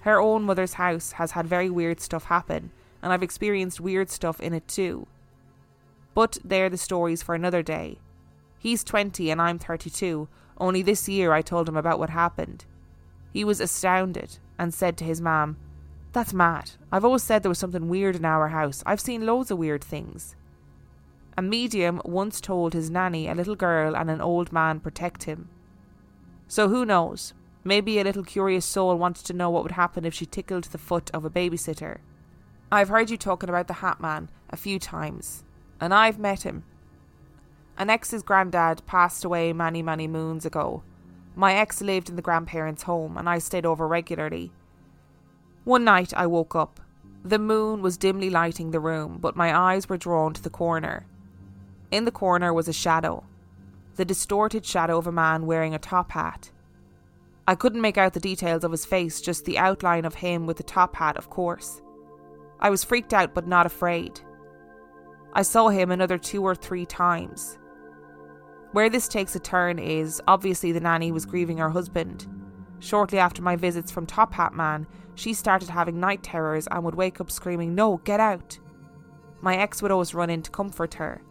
Her 0.00 0.20
own 0.20 0.42
mother's 0.42 0.74
house 0.74 1.12
has 1.12 1.32
had 1.32 1.46
very 1.46 1.70
weird 1.70 1.98
stuff 2.00 2.24
happen, 2.24 2.70
and 3.02 3.12
I've 3.12 3.22
experienced 3.22 3.80
weird 3.80 4.10
stuff 4.10 4.38
in 4.38 4.52
it 4.52 4.68
too. 4.68 5.06
But 6.14 6.38
they're 6.44 6.70
the 6.70 6.76
stories 6.76 7.22
for 7.22 7.34
another 7.34 7.62
day. 7.62 7.98
He's 8.58 8.84
20 8.84 9.30
and 9.30 9.40
I'm 9.42 9.58
32. 9.58 10.28
Only 10.58 10.82
this 10.82 11.08
year 11.08 11.32
I 11.32 11.42
told 11.42 11.68
him 11.68 11.76
about 11.76 11.98
what 11.98 12.10
happened. 12.10 12.64
He 13.32 13.44
was 13.44 13.60
astounded 13.60 14.38
and 14.58 14.72
said 14.72 14.96
to 14.98 15.04
his 15.04 15.20
mam, 15.20 15.56
That's 16.12 16.32
mad. 16.32 16.72
I've 16.92 17.04
always 17.04 17.22
said 17.22 17.42
there 17.42 17.48
was 17.48 17.58
something 17.58 17.88
weird 17.88 18.16
in 18.16 18.24
our 18.24 18.48
house. 18.48 18.82
I've 18.86 19.00
seen 19.00 19.26
loads 19.26 19.50
of 19.50 19.58
weird 19.58 19.82
things. 19.82 20.36
A 21.36 21.42
medium 21.42 22.00
once 22.04 22.40
told 22.40 22.72
his 22.72 22.90
nanny 22.90 23.28
a 23.28 23.34
little 23.34 23.56
girl 23.56 23.96
and 23.96 24.08
an 24.08 24.20
old 24.20 24.52
man 24.52 24.78
protect 24.78 25.24
him. 25.24 25.48
So 26.46 26.68
who 26.68 26.84
knows? 26.84 27.34
Maybe 27.64 27.98
a 27.98 28.04
little 28.04 28.22
curious 28.22 28.64
soul 28.64 28.96
wanted 28.96 29.26
to 29.26 29.32
know 29.32 29.50
what 29.50 29.64
would 29.64 29.72
happen 29.72 30.04
if 30.04 30.14
she 30.14 30.26
tickled 30.26 30.64
the 30.64 30.78
foot 30.78 31.10
of 31.12 31.24
a 31.24 31.30
babysitter. 31.30 31.98
I've 32.70 32.88
heard 32.88 33.10
you 33.10 33.16
talking 33.16 33.48
about 33.48 33.66
the 33.66 33.74
Hat 33.74 34.00
Man 34.00 34.28
a 34.50 34.56
few 34.56 34.78
times 34.78 35.42
and 35.80 35.92
I've 35.92 36.18
met 36.18 36.42
him. 36.42 36.64
An 37.76 37.90
ex's 37.90 38.22
granddad 38.22 38.82
passed 38.86 39.24
away 39.24 39.52
many, 39.52 39.82
many 39.82 40.06
moons 40.06 40.46
ago. 40.46 40.82
My 41.34 41.54
ex 41.54 41.80
lived 41.80 42.08
in 42.08 42.16
the 42.16 42.22
grandparents' 42.22 42.84
home, 42.84 43.16
and 43.16 43.28
I 43.28 43.38
stayed 43.38 43.66
over 43.66 43.88
regularly. 43.88 44.52
One 45.64 45.84
night 45.84 46.12
I 46.14 46.26
woke 46.26 46.54
up. 46.54 46.80
The 47.24 47.38
moon 47.38 47.82
was 47.82 47.96
dimly 47.96 48.30
lighting 48.30 48.70
the 48.70 48.80
room, 48.80 49.18
but 49.20 49.34
my 49.34 49.56
eyes 49.56 49.88
were 49.88 49.96
drawn 49.96 50.34
to 50.34 50.42
the 50.42 50.50
corner. 50.50 51.06
In 51.90 52.04
the 52.04 52.12
corner 52.12 52.52
was 52.52 52.68
a 52.68 52.72
shadow 52.72 53.24
the 53.96 54.04
distorted 54.04 54.66
shadow 54.66 54.98
of 54.98 55.06
a 55.06 55.12
man 55.12 55.46
wearing 55.46 55.74
a 55.74 55.78
top 55.78 56.12
hat. 56.12 56.50
I 57.46 57.54
couldn't 57.54 57.80
make 57.80 57.98
out 57.98 58.12
the 58.14 58.20
details 58.20 58.64
of 58.64 58.72
his 58.72 58.84
face, 58.84 59.20
just 59.20 59.44
the 59.44 59.58
outline 59.58 60.04
of 60.04 60.16
him 60.16 60.46
with 60.46 60.56
the 60.56 60.62
top 60.62 60.96
hat, 60.96 61.16
of 61.16 61.30
course. 61.30 61.80
I 62.58 62.70
was 62.70 62.82
freaked 62.82 63.12
out 63.12 63.34
but 63.34 63.46
not 63.46 63.66
afraid. 63.66 64.20
I 65.32 65.42
saw 65.42 65.68
him 65.68 65.90
another 65.90 66.18
two 66.18 66.42
or 66.42 66.54
three 66.54 66.86
times. 66.86 67.58
Where 68.74 68.90
this 68.90 69.06
takes 69.06 69.36
a 69.36 69.38
turn 69.38 69.78
is 69.78 70.20
obviously 70.26 70.72
the 70.72 70.80
nanny 70.80 71.12
was 71.12 71.26
grieving 71.26 71.58
her 71.58 71.70
husband. 71.70 72.26
Shortly 72.80 73.20
after 73.20 73.40
my 73.40 73.54
visits 73.54 73.92
from 73.92 74.04
Top 74.04 74.34
Hat 74.34 74.52
Man, 74.52 74.88
she 75.14 75.32
started 75.32 75.68
having 75.68 76.00
night 76.00 76.24
terrors 76.24 76.66
and 76.68 76.82
would 76.82 76.96
wake 76.96 77.20
up 77.20 77.30
screaming, 77.30 77.76
No, 77.76 77.98
get 77.98 78.18
out! 78.18 78.58
My 79.40 79.56
ex 79.56 79.80
would 79.80 79.92
always 79.92 80.12
run 80.12 80.28
in 80.28 80.42
to 80.42 80.50
comfort 80.50 80.94
her. 80.94 81.22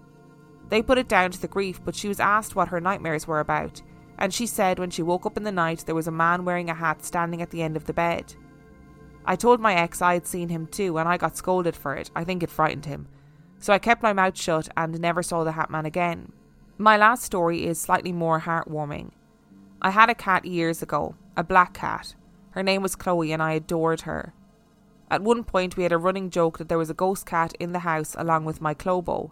They 0.69 0.81
put 0.81 0.97
it 0.97 1.09
down 1.09 1.31
to 1.31 1.41
the 1.41 1.49
grief, 1.49 1.81
but 1.83 1.95
she 1.95 2.07
was 2.07 2.21
asked 2.21 2.55
what 2.55 2.69
her 2.69 2.79
nightmares 2.79 3.27
were 3.27 3.41
about, 3.41 3.81
and 4.17 4.33
she 4.33 4.47
said 4.47 4.79
when 4.79 4.89
she 4.89 5.03
woke 5.03 5.25
up 5.25 5.35
in 5.35 5.43
the 5.43 5.51
night 5.51 5.83
there 5.85 5.95
was 5.95 6.07
a 6.07 6.11
man 6.11 6.45
wearing 6.45 6.69
a 6.69 6.73
hat 6.73 7.03
standing 7.03 7.41
at 7.41 7.49
the 7.49 7.61
end 7.61 7.75
of 7.75 7.87
the 7.87 7.93
bed. 7.93 8.35
I 9.25 9.35
told 9.35 9.59
my 9.59 9.73
ex 9.73 10.01
I 10.01 10.13
had 10.13 10.27
seen 10.27 10.47
him 10.47 10.65
too, 10.65 10.97
and 10.97 11.09
I 11.09 11.17
got 11.17 11.35
scolded 11.35 11.75
for 11.75 11.93
it. 11.93 12.09
I 12.15 12.23
think 12.23 12.41
it 12.41 12.49
frightened 12.49 12.85
him 12.85 13.09
so 13.63 13.71
I 13.71 13.79
kept 13.79 14.03
my 14.03 14.11
mouth 14.11 14.37
shut 14.37 14.67
and 14.75 14.99
never 14.99 15.23
saw 15.23 15.45
the 15.45 15.53
Hat 15.53 15.69
Man 15.69 15.85
again. 15.85 16.33
My 16.77 16.97
last 16.97 17.23
story 17.23 17.65
is 17.65 17.79
slightly 17.79 18.11
more 18.11 18.41
heartwarming. 18.41 19.11
I 19.81 19.91
had 19.91 20.09
a 20.09 20.15
cat 20.15 20.45
years 20.45 20.81
ago, 20.81 21.15
a 21.37 21.43
black 21.43 21.73
cat. 21.73 22.15
Her 22.51 22.63
name 22.63 22.81
was 22.81 22.95
Chloe 22.95 23.31
and 23.31 23.41
I 23.41 23.53
adored 23.53 24.01
her. 24.01 24.33
At 25.09 25.21
one 25.21 25.43
point, 25.43 25.77
we 25.77 25.83
had 25.83 25.91
a 25.91 25.97
running 25.97 26.29
joke 26.29 26.57
that 26.57 26.69
there 26.69 26.77
was 26.77 26.89
a 26.89 26.95
ghost 26.95 27.25
cat 27.25 27.53
in 27.59 27.71
the 27.71 27.79
house 27.79 28.15
along 28.17 28.45
with 28.45 28.61
my 28.61 28.73
Clobo. 28.73 29.31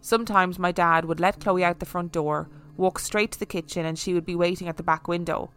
Sometimes 0.00 0.58
my 0.58 0.72
dad 0.72 1.04
would 1.04 1.20
let 1.20 1.40
Chloe 1.40 1.64
out 1.64 1.78
the 1.78 1.86
front 1.86 2.12
door, 2.12 2.48
walk 2.76 2.98
straight 2.98 3.32
to 3.32 3.38
the 3.38 3.46
kitchen, 3.46 3.86
and 3.86 3.98
she 3.98 4.14
would 4.14 4.26
be 4.26 4.36
waiting 4.36 4.68
at 4.68 4.76
the 4.76 4.82
back 4.82 5.06
window. 5.06 5.50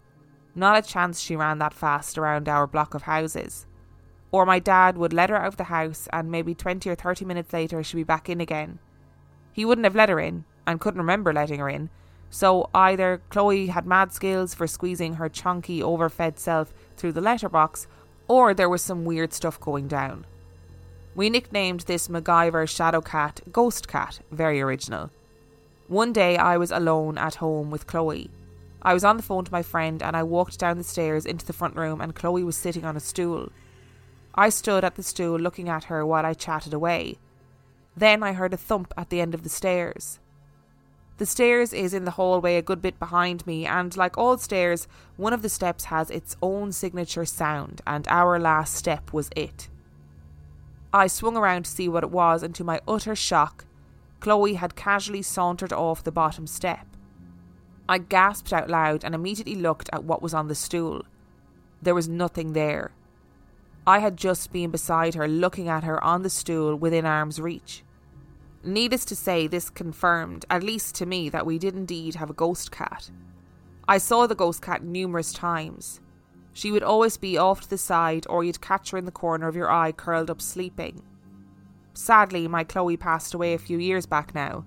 Not 0.53 0.77
a 0.77 0.87
chance 0.87 1.19
she 1.19 1.35
ran 1.35 1.59
that 1.59 1.73
fast 1.73 2.17
around 2.17 2.47
our 2.47 2.67
block 2.67 2.93
of 2.93 3.03
houses 3.03 3.65
or 4.31 4.45
my 4.45 4.59
dad 4.59 4.97
would 4.97 5.13
let 5.13 5.29
her 5.29 5.35
out 5.35 5.47
of 5.47 5.57
the 5.57 5.65
house 5.65 6.07
and 6.13 6.31
maybe 6.31 6.55
20 6.55 6.89
or 6.89 6.95
30 6.95 7.25
minutes 7.25 7.51
later 7.53 7.83
she'd 7.83 7.97
be 7.97 8.03
back 8.03 8.29
in 8.29 8.39
again. 8.39 8.79
He 9.51 9.65
wouldn't 9.65 9.85
have 9.85 9.95
let 9.95 10.09
her 10.09 10.19
in 10.19 10.45
and 10.65 10.79
couldn't 10.79 11.01
remember 11.01 11.33
letting 11.33 11.59
her 11.59 11.69
in, 11.69 11.89
so 12.29 12.69
either 12.73 13.21
Chloe 13.29 13.67
had 13.67 13.85
mad 13.85 14.13
skills 14.13 14.53
for 14.53 14.65
squeezing 14.65 15.15
her 15.15 15.29
chunky, 15.29 15.83
overfed 15.83 16.39
self 16.39 16.73
through 16.95 17.11
the 17.11 17.21
letterbox, 17.21 17.87
or 18.27 18.53
there 18.53 18.69
was 18.69 18.81
some 18.81 19.03
weird 19.03 19.33
stuff 19.33 19.59
going 19.59 19.87
down. 19.87 20.25
We 21.13 21.29
nicknamed 21.29 21.81
this 21.81 22.07
MacGyver 22.07 22.69
shadow 22.69 23.01
cat 23.01 23.41
Ghost 23.51 23.87
Cat, 23.87 24.21
very 24.31 24.61
original. 24.61 25.11
One 25.87 26.13
day 26.13 26.37
I 26.37 26.55
was 26.55 26.71
alone 26.71 27.17
at 27.17 27.35
home 27.35 27.69
with 27.69 27.85
Chloe. 27.85 28.31
I 28.81 28.93
was 28.93 29.03
on 29.03 29.17
the 29.17 29.23
phone 29.23 29.43
to 29.43 29.51
my 29.51 29.61
friend 29.61 30.01
and 30.01 30.15
I 30.15 30.23
walked 30.23 30.57
down 30.57 30.77
the 30.77 30.85
stairs 30.85 31.25
into 31.25 31.45
the 31.45 31.53
front 31.53 31.75
room 31.75 31.99
and 31.99 32.15
Chloe 32.15 32.45
was 32.45 32.55
sitting 32.55 32.85
on 32.85 32.95
a 32.95 33.01
stool. 33.01 33.51
I 34.33 34.47
stood 34.47 34.85
at 34.85 34.95
the 34.95 35.03
stool 35.03 35.37
looking 35.37 35.67
at 35.67 35.83
her 35.85 36.05
while 36.05 36.25
I 36.25 36.33
chatted 36.33 36.73
away. 36.73 37.17
Then 37.97 38.23
I 38.23 38.31
heard 38.31 38.53
a 38.53 38.57
thump 38.57 38.93
at 38.95 39.09
the 39.09 39.19
end 39.19 39.33
of 39.33 39.43
the 39.43 39.49
stairs. 39.49 40.19
The 41.21 41.27
stairs 41.27 41.71
is 41.71 41.93
in 41.93 42.05
the 42.05 42.17
hallway 42.17 42.55
a 42.55 42.63
good 42.63 42.81
bit 42.81 42.97
behind 42.97 43.45
me, 43.45 43.63
and 43.67 43.95
like 43.95 44.17
all 44.17 44.39
stairs, 44.39 44.87
one 45.17 45.33
of 45.33 45.43
the 45.43 45.49
steps 45.49 45.83
has 45.83 46.09
its 46.09 46.35
own 46.41 46.71
signature 46.71 47.25
sound, 47.25 47.79
and 47.85 48.07
our 48.07 48.39
last 48.39 48.73
step 48.73 49.13
was 49.13 49.29
it. 49.35 49.69
I 50.91 51.05
swung 51.05 51.37
around 51.37 51.65
to 51.65 51.69
see 51.69 51.87
what 51.87 52.03
it 52.03 52.09
was, 52.09 52.41
and 52.41 52.55
to 52.55 52.63
my 52.63 52.81
utter 52.87 53.15
shock, 53.15 53.65
Chloe 54.19 54.55
had 54.55 54.75
casually 54.75 55.21
sauntered 55.21 55.71
off 55.71 56.03
the 56.03 56.11
bottom 56.11 56.47
step. 56.47 56.87
I 57.87 57.99
gasped 57.99 58.51
out 58.51 58.67
loud 58.67 59.03
and 59.03 59.13
immediately 59.13 59.53
looked 59.53 59.91
at 59.93 60.03
what 60.03 60.23
was 60.23 60.33
on 60.33 60.47
the 60.47 60.55
stool. 60.55 61.03
There 61.83 61.93
was 61.93 62.09
nothing 62.09 62.53
there. 62.53 62.93
I 63.85 63.99
had 63.99 64.17
just 64.17 64.51
been 64.51 64.71
beside 64.71 65.13
her, 65.13 65.27
looking 65.27 65.69
at 65.69 65.83
her 65.83 66.03
on 66.03 66.23
the 66.23 66.31
stool 66.31 66.75
within 66.75 67.05
arm's 67.05 67.39
reach. 67.39 67.83
Needless 68.63 69.05
to 69.05 69.15
say, 69.15 69.47
this 69.47 69.69
confirmed, 69.69 70.45
at 70.49 70.61
least 70.63 70.95
to 70.95 71.05
me, 71.05 71.29
that 71.29 71.45
we 71.45 71.57
did 71.57 71.75
indeed 71.75 72.15
have 72.15 72.29
a 72.29 72.33
ghost 72.33 72.71
cat. 72.71 73.09
I 73.87 73.97
saw 73.97 74.27
the 74.27 74.35
ghost 74.35 74.61
cat 74.61 74.83
numerous 74.83 75.33
times. 75.33 75.99
She 76.53 76.71
would 76.71 76.83
always 76.83 77.17
be 77.17 77.37
off 77.37 77.61
to 77.61 77.69
the 77.69 77.77
side, 77.77 78.27
or 78.29 78.43
you'd 78.43 78.61
catch 78.61 78.91
her 78.91 78.97
in 78.97 79.05
the 79.05 79.11
corner 79.11 79.47
of 79.47 79.55
your 79.55 79.71
eye, 79.71 79.91
curled 79.91 80.29
up 80.29 80.41
sleeping. 80.41 81.01
Sadly, 81.93 82.47
my 82.47 82.63
Chloe 82.63 82.97
passed 82.97 83.33
away 83.33 83.53
a 83.53 83.59
few 83.59 83.79
years 83.79 84.05
back 84.05 84.35
now. 84.35 84.65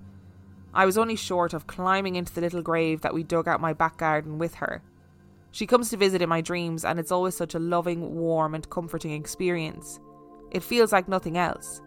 I 0.74 0.86
was 0.86 0.98
only 0.98 1.14
short 1.14 1.54
of 1.54 1.68
climbing 1.68 2.16
into 2.16 2.34
the 2.34 2.40
little 2.40 2.62
grave 2.62 3.02
that 3.02 3.14
we 3.14 3.22
dug 3.22 3.46
out 3.46 3.60
my 3.60 3.72
back 3.74 3.98
garden 3.98 4.38
with 4.38 4.56
her. 4.56 4.82
She 5.52 5.66
comes 5.66 5.88
to 5.90 5.96
visit 5.96 6.20
in 6.20 6.28
my 6.28 6.40
dreams, 6.40 6.84
and 6.84 6.98
it's 6.98 7.12
always 7.12 7.36
such 7.36 7.54
a 7.54 7.60
loving, 7.60 8.16
warm, 8.16 8.56
and 8.56 8.68
comforting 8.68 9.12
experience. 9.12 10.00
It 10.50 10.64
feels 10.64 10.90
like 10.90 11.06
nothing 11.06 11.38
else. 11.38 11.80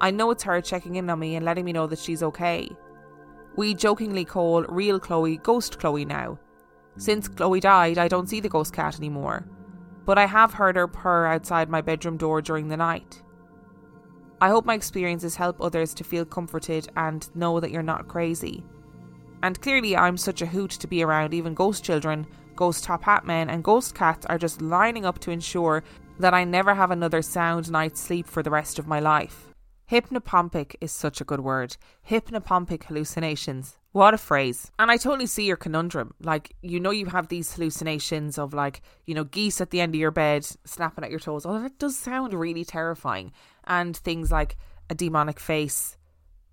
I 0.00 0.10
know 0.10 0.30
it's 0.30 0.42
her 0.44 0.60
checking 0.60 0.96
in 0.96 1.10
on 1.10 1.18
me 1.18 1.36
and 1.36 1.44
letting 1.44 1.64
me 1.64 1.72
know 1.72 1.86
that 1.86 1.98
she's 1.98 2.22
okay. 2.22 2.70
We 3.56 3.74
jokingly 3.74 4.24
call 4.24 4.62
real 4.64 5.00
Chloe 5.00 5.38
Ghost 5.38 5.78
Chloe 5.78 6.04
now. 6.04 6.38
Since 6.96 7.28
Chloe 7.28 7.60
died, 7.60 7.98
I 7.98 8.08
don't 8.08 8.28
see 8.28 8.40
the 8.40 8.48
ghost 8.48 8.72
cat 8.72 8.96
anymore, 8.96 9.46
but 10.04 10.18
I 10.18 10.26
have 10.26 10.54
heard 10.54 10.76
her 10.76 10.88
purr 10.88 11.26
outside 11.26 11.68
my 11.68 11.80
bedroom 11.80 12.16
door 12.16 12.40
during 12.42 12.68
the 12.68 12.76
night. 12.76 13.22
I 14.40 14.48
hope 14.48 14.64
my 14.64 14.74
experiences 14.74 15.36
help 15.36 15.60
others 15.60 15.94
to 15.94 16.04
feel 16.04 16.24
comforted 16.24 16.88
and 16.96 17.28
know 17.34 17.58
that 17.60 17.70
you're 17.70 17.82
not 17.82 18.08
crazy. 18.08 18.64
And 19.42 19.60
clearly, 19.60 19.96
I'm 19.96 20.16
such 20.16 20.42
a 20.42 20.46
hoot 20.46 20.70
to 20.70 20.86
be 20.86 21.02
around, 21.02 21.34
even 21.34 21.54
ghost 21.54 21.84
children 21.84 22.26
Ghost 22.58 22.82
Top 22.82 23.04
Hat 23.04 23.24
Men, 23.24 23.48
and 23.48 23.62
Ghost 23.62 23.94
Cats 23.94 24.26
are 24.26 24.36
just 24.36 24.60
lining 24.60 25.04
up 25.04 25.20
to 25.20 25.30
ensure 25.30 25.84
that 26.18 26.34
I 26.34 26.42
never 26.42 26.74
have 26.74 26.90
another 26.90 27.22
sound 27.22 27.70
night's 27.70 28.00
sleep 28.00 28.26
for 28.26 28.42
the 28.42 28.50
rest 28.50 28.80
of 28.80 28.88
my 28.88 28.98
life. 28.98 29.47
Hypnopompic 29.90 30.74
is 30.80 30.92
such 30.92 31.20
a 31.20 31.24
good 31.24 31.40
word. 31.40 31.76
Hypnopompic 32.08 32.84
hallucinations. 32.84 33.78
What 33.92 34.14
a 34.14 34.18
phrase. 34.18 34.70
And 34.78 34.90
I 34.90 34.96
totally 34.96 35.26
see 35.26 35.44
your 35.44 35.56
conundrum. 35.56 36.14
Like, 36.20 36.54
you 36.62 36.78
know, 36.78 36.90
you 36.90 37.06
have 37.06 37.28
these 37.28 37.54
hallucinations 37.54 38.38
of, 38.38 38.52
like, 38.52 38.82
you 39.06 39.14
know, 39.14 39.24
geese 39.24 39.60
at 39.60 39.70
the 39.70 39.80
end 39.80 39.94
of 39.94 40.00
your 40.00 40.10
bed 40.10 40.46
snapping 40.64 41.04
at 41.04 41.10
your 41.10 41.20
toes. 41.20 41.46
Oh, 41.46 41.60
that 41.60 41.78
does 41.78 41.96
sound 41.96 42.34
really 42.34 42.64
terrifying. 42.64 43.32
And 43.64 43.96
things 43.96 44.30
like 44.30 44.56
a 44.90 44.94
demonic 44.94 45.40
face, 45.40 45.97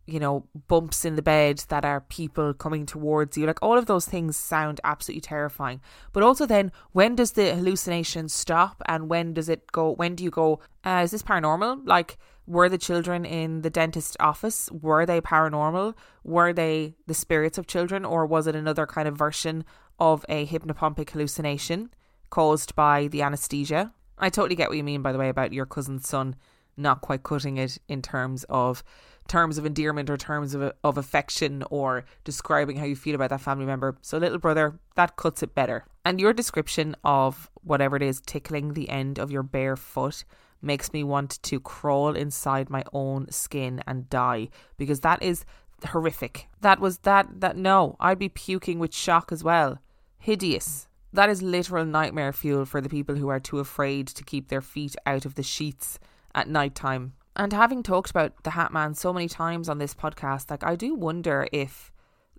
you 0.08 0.20
know, 0.20 0.48
bumps 0.68 1.06
in 1.06 1.15
the 1.15 1.22
bed 1.22 1.63
that 1.70 1.84
are 1.84 2.02
people 2.02 2.54
coming 2.54 2.86
towards 2.86 3.38
you. 3.38 3.46
Like 3.46 3.62
all 3.62 3.78
of 3.78 3.88
those 3.88 4.06
things 4.06 4.38
sound 4.38 4.80
absolutely 4.84 5.22
terrifying. 5.22 5.82
But 6.13 6.24
also, 6.24 6.46
then, 6.46 6.72
when 6.91 7.15
does 7.15 7.32
the 7.32 7.56
hallucination 7.56 8.30
stop 8.30 8.82
and 8.88 9.10
when 9.10 9.34
does 9.34 9.50
it 9.50 9.72
go? 9.72 9.91
When 9.91 10.15
do 10.15 10.24
you 10.24 10.30
go, 10.30 10.60
uh, 10.84 11.02
is 11.04 11.12
this 11.12 11.24
paranormal? 11.24 11.88
Like, 11.88 12.18
were 12.48 12.70
the 12.70 12.78
children 12.78 13.26
in 13.26 13.62
the 13.62 13.72
dentist's 13.72 14.15
office, 14.20 14.70
were 14.72 15.06
they 15.06 15.20
paranormal? 15.20 15.96
Were 16.24 16.54
they 16.54 16.94
the 17.08 17.15
spirits 17.15 17.58
of 17.58 17.65
children? 17.65 18.06
Or 18.06 18.26
was 18.26 18.46
it 18.46 18.56
another 18.56 18.86
kind 18.86 19.08
of 19.08 19.18
version 19.18 19.65
of 20.00 20.24
a 20.30 20.46
hypnopompic 20.46 21.10
hallucination 21.10 21.89
caused 22.30 22.76
by 22.76 23.08
the 23.08 23.24
anesthesia? 23.24 23.94
I 24.18 24.30
totally 24.30 24.56
get 24.56 24.70
what 24.70 24.78
you 24.78 24.84
mean, 24.84 25.02
by 25.02 25.12
the 25.12 25.18
way, 25.18 25.30
about 25.30 25.54
your 25.54 25.65
cousin's 25.65 26.08
son 26.08 26.36
not 26.78 27.02
quite 27.02 27.24
cutting 27.24 27.58
it 27.58 27.78
in 27.88 28.02
terms 28.02 28.44
of 28.50 28.84
terms 29.28 29.58
of 29.58 29.66
endearment 29.66 30.10
or 30.10 30.18
terms 30.18 30.54
of, 30.54 30.72
of 30.84 30.98
affection 30.98 31.64
or 31.70 32.06
describing 32.24 32.78
how 32.78 32.86
you 32.86 32.96
feel 32.96 33.16
about 33.16 33.30
that 33.32 33.42
family 33.42 33.66
member. 33.66 33.98
So, 34.02 34.18
little 34.18 34.38
brother, 34.38 34.80
that 34.96 35.16
cuts 35.16 35.44
it 35.44 35.56
better. 35.56 35.86
And 36.04 36.20
your 36.20 36.34
description 36.34 36.96
of 37.04 37.50
whatever 37.64 37.96
it 37.96 38.04
is 38.04 38.22
tickling 38.22 38.74
the 38.74 38.90
end 38.90 39.20
of 39.20 39.32
your 39.32 39.44
bare 39.44 39.76
foot 39.76 40.24
makes 40.62 40.94
me 40.94 41.04
want 41.04 41.42
to 41.44 41.60
crawl 41.60 42.16
inside 42.16 42.70
my 42.70 42.84
own 42.94 43.30
skin 43.32 43.82
and 43.88 44.10
die 44.10 44.50
because 44.78 45.02
that 45.02 45.22
is 45.22 45.46
horrific. 45.88 46.48
That 46.62 46.80
was 46.80 47.00
that, 47.00 47.42
that, 47.42 47.58
no, 47.58 47.96
I'd 48.00 48.20
be 48.20 48.30
puking 48.30 48.80
with 48.80 48.94
shock 48.94 49.32
as 49.32 49.44
well. 49.44 49.80
Hideous. 50.18 50.88
That 51.14 51.30
is 51.30 51.42
literal 51.42 51.86
nightmare 51.86 52.34
fuel 52.34 52.66
for 52.66 52.82
the 52.82 52.90
people 52.90 53.16
who 53.16 53.30
are 53.30 53.40
too 53.40 53.60
afraid 53.60 54.08
to 54.08 54.24
keep 54.24 54.50
their 54.50 54.62
feet 54.62 54.96
out 55.06 55.26
of 55.26 55.36
the 55.36 55.44
sheets 55.44 56.00
at 56.34 56.50
night 56.50 56.76
time. 56.76 57.14
And 57.36 57.52
having 57.52 57.84
talked 57.84 58.12
about 58.12 58.43
the 58.43 58.52
Hat 58.52 58.71
Man 58.71 58.93
so 58.93 59.12
many 59.12 59.28
times 59.28 59.67
on 59.67 59.78
this 59.78 59.93
podcast, 59.93 60.50
like 60.50 60.63
I 60.63 60.76
do 60.76 60.95
wonder 60.95 61.48
if 61.52 61.91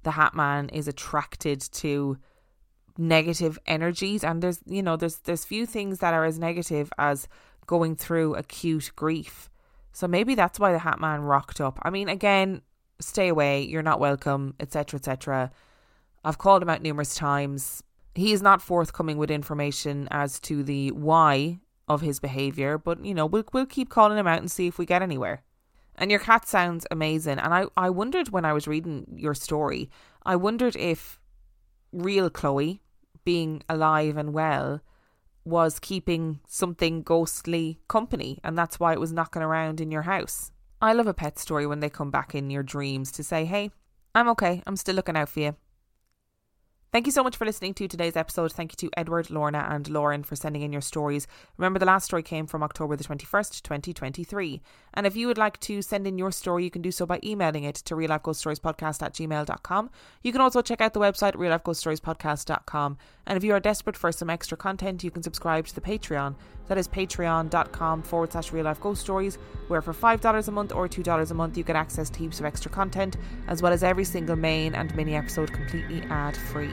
the 0.02 0.12
Hat 0.12 0.34
Man 0.34 0.68
is 0.70 0.88
attracted 0.88 1.60
to 1.60 2.16
negative 2.98 3.58
energies 3.66 4.24
and 4.24 4.42
there's 4.42 4.60
you 4.64 4.82
know 4.82 4.96
there's 4.96 5.16
there's 5.18 5.44
few 5.44 5.66
things 5.66 5.98
that 5.98 6.14
are 6.14 6.24
as 6.24 6.38
negative 6.38 6.90
as 6.96 7.28
going 7.66 7.94
through 7.94 8.34
acute 8.36 8.90
grief. 8.96 9.50
So 9.92 10.06
maybe 10.08 10.34
that's 10.34 10.58
why 10.58 10.72
the 10.72 10.78
Hat 10.78 11.00
Man 11.00 11.20
rocked 11.20 11.60
up. 11.60 11.78
I 11.82 11.90
mean 11.90 12.08
again, 12.08 12.62
stay 13.00 13.28
away, 13.28 13.62
you're 13.62 13.82
not 13.82 14.00
welcome, 14.00 14.54
etc 14.60 14.98
etc. 14.98 15.50
I've 16.24 16.38
called 16.38 16.62
him 16.62 16.70
out 16.70 16.82
numerous 16.82 17.14
times. 17.14 17.82
He 18.14 18.32
is 18.32 18.40
not 18.40 18.62
forthcoming 18.62 19.18
with 19.18 19.30
information 19.30 20.08
as 20.10 20.40
to 20.40 20.62
the 20.62 20.90
why 20.92 21.60
of 21.88 22.00
his 22.00 22.20
behavior, 22.20 22.78
but 22.78 23.04
you 23.04 23.14
know, 23.14 23.26
we'll 23.26 23.44
we'll 23.52 23.66
keep 23.66 23.88
calling 23.88 24.18
him 24.18 24.26
out 24.26 24.40
and 24.40 24.50
see 24.50 24.66
if 24.66 24.78
we 24.78 24.86
get 24.86 25.02
anywhere. 25.02 25.42
And 25.96 26.10
your 26.10 26.20
cat 26.20 26.46
sounds 26.46 26.86
amazing. 26.90 27.38
And 27.38 27.54
I, 27.54 27.66
I 27.76 27.90
wondered 27.90 28.28
when 28.28 28.44
I 28.44 28.52
was 28.52 28.68
reading 28.68 29.06
your 29.16 29.34
story, 29.34 29.90
I 30.24 30.36
wondered 30.36 30.76
if 30.76 31.18
real 31.92 32.28
Chloe, 32.28 32.82
being 33.24 33.62
alive 33.68 34.16
and 34.16 34.32
well, 34.32 34.80
was 35.44 35.78
keeping 35.78 36.40
something 36.46 37.02
ghostly 37.02 37.78
company, 37.88 38.38
and 38.44 38.58
that's 38.58 38.80
why 38.80 38.92
it 38.92 39.00
was 39.00 39.12
knocking 39.12 39.42
around 39.42 39.80
in 39.80 39.90
your 39.90 40.02
house. 40.02 40.50
I 40.82 40.92
love 40.92 41.06
a 41.06 41.14
pet 41.14 41.38
story 41.38 41.66
when 41.66 41.80
they 41.80 41.88
come 41.88 42.10
back 42.10 42.34
in 42.34 42.50
your 42.50 42.62
dreams 42.62 43.10
to 43.12 43.22
say, 43.22 43.44
hey, 43.44 43.70
I'm 44.14 44.28
okay, 44.30 44.62
I'm 44.66 44.76
still 44.76 44.96
looking 44.96 45.16
out 45.16 45.28
for 45.28 45.40
you. 45.40 45.56
Thank 46.96 47.04
you 47.04 47.12
so 47.12 47.22
much 47.22 47.36
for 47.36 47.44
listening 47.44 47.74
to 47.74 47.88
today's 47.88 48.16
episode. 48.16 48.52
Thank 48.52 48.72
you 48.72 48.88
to 48.88 48.98
Edward, 48.98 49.28
Lorna, 49.28 49.66
and 49.68 49.86
Lauren 49.90 50.22
for 50.22 50.34
sending 50.34 50.62
in 50.62 50.72
your 50.72 50.80
stories. 50.80 51.26
Remember, 51.58 51.78
the 51.78 51.84
last 51.84 52.06
story 52.06 52.22
came 52.22 52.46
from 52.46 52.62
October 52.62 52.96
the 52.96 53.04
21st, 53.04 53.60
2023. 53.60 54.62
And 54.94 55.06
if 55.06 55.14
you 55.14 55.26
would 55.26 55.36
like 55.36 55.60
to 55.60 55.82
send 55.82 56.06
in 56.06 56.16
your 56.16 56.32
story, 56.32 56.64
you 56.64 56.70
can 56.70 56.80
do 56.80 56.90
so 56.90 57.04
by 57.04 57.20
emailing 57.22 57.64
it 57.64 57.74
to 57.74 57.94
real 57.94 58.08
life 58.08 58.22
ghost 58.22 58.40
stories 58.40 58.58
podcast 58.58 59.02
at 59.02 59.12
gmail.com. 59.12 59.90
You 60.22 60.32
can 60.32 60.40
also 60.40 60.62
check 60.62 60.80
out 60.80 60.94
the 60.94 61.00
website, 61.00 61.36
real. 61.36 61.52
And 63.26 63.36
if 63.36 63.44
you 63.44 63.52
are 63.52 63.60
desperate 63.60 63.98
for 63.98 64.10
some 64.10 64.30
extra 64.30 64.56
content, 64.56 65.04
you 65.04 65.10
can 65.10 65.22
subscribe 65.22 65.66
to 65.66 65.74
the 65.74 65.82
Patreon. 65.82 66.34
That 66.68 66.78
is 66.78 66.88
patreon.com 66.88 68.02
forward 68.02 68.32
slash 68.32 68.52
real 68.52 68.64
life 68.64 68.80
ghost 68.80 69.02
stories, 69.02 69.38
where 69.68 69.82
for 69.82 69.92
$5 69.92 70.48
a 70.48 70.50
month 70.50 70.72
or 70.72 70.88
$2 70.88 71.30
a 71.30 71.34
month, 71.34 71.56
you 71.58 71.62
get 71.62 71.76
access 71.76 72.10
to 72.10 72.18
heaps 72.18 72.40
of 72.40 72.46
extra 72.46 72.70
content, 72.70 73.16
as 73.48 73.62
well 73.62 73.72
as 73.72 73.84
every 73.84 74.04
single 74.04 74.36
main 74.36 74.74
and 74.74 74.94
mini 74.96 75.14
episode 75.14 75.52
completely 75.52 76.02
ad 76.08 76.36
free. 76.36 76.72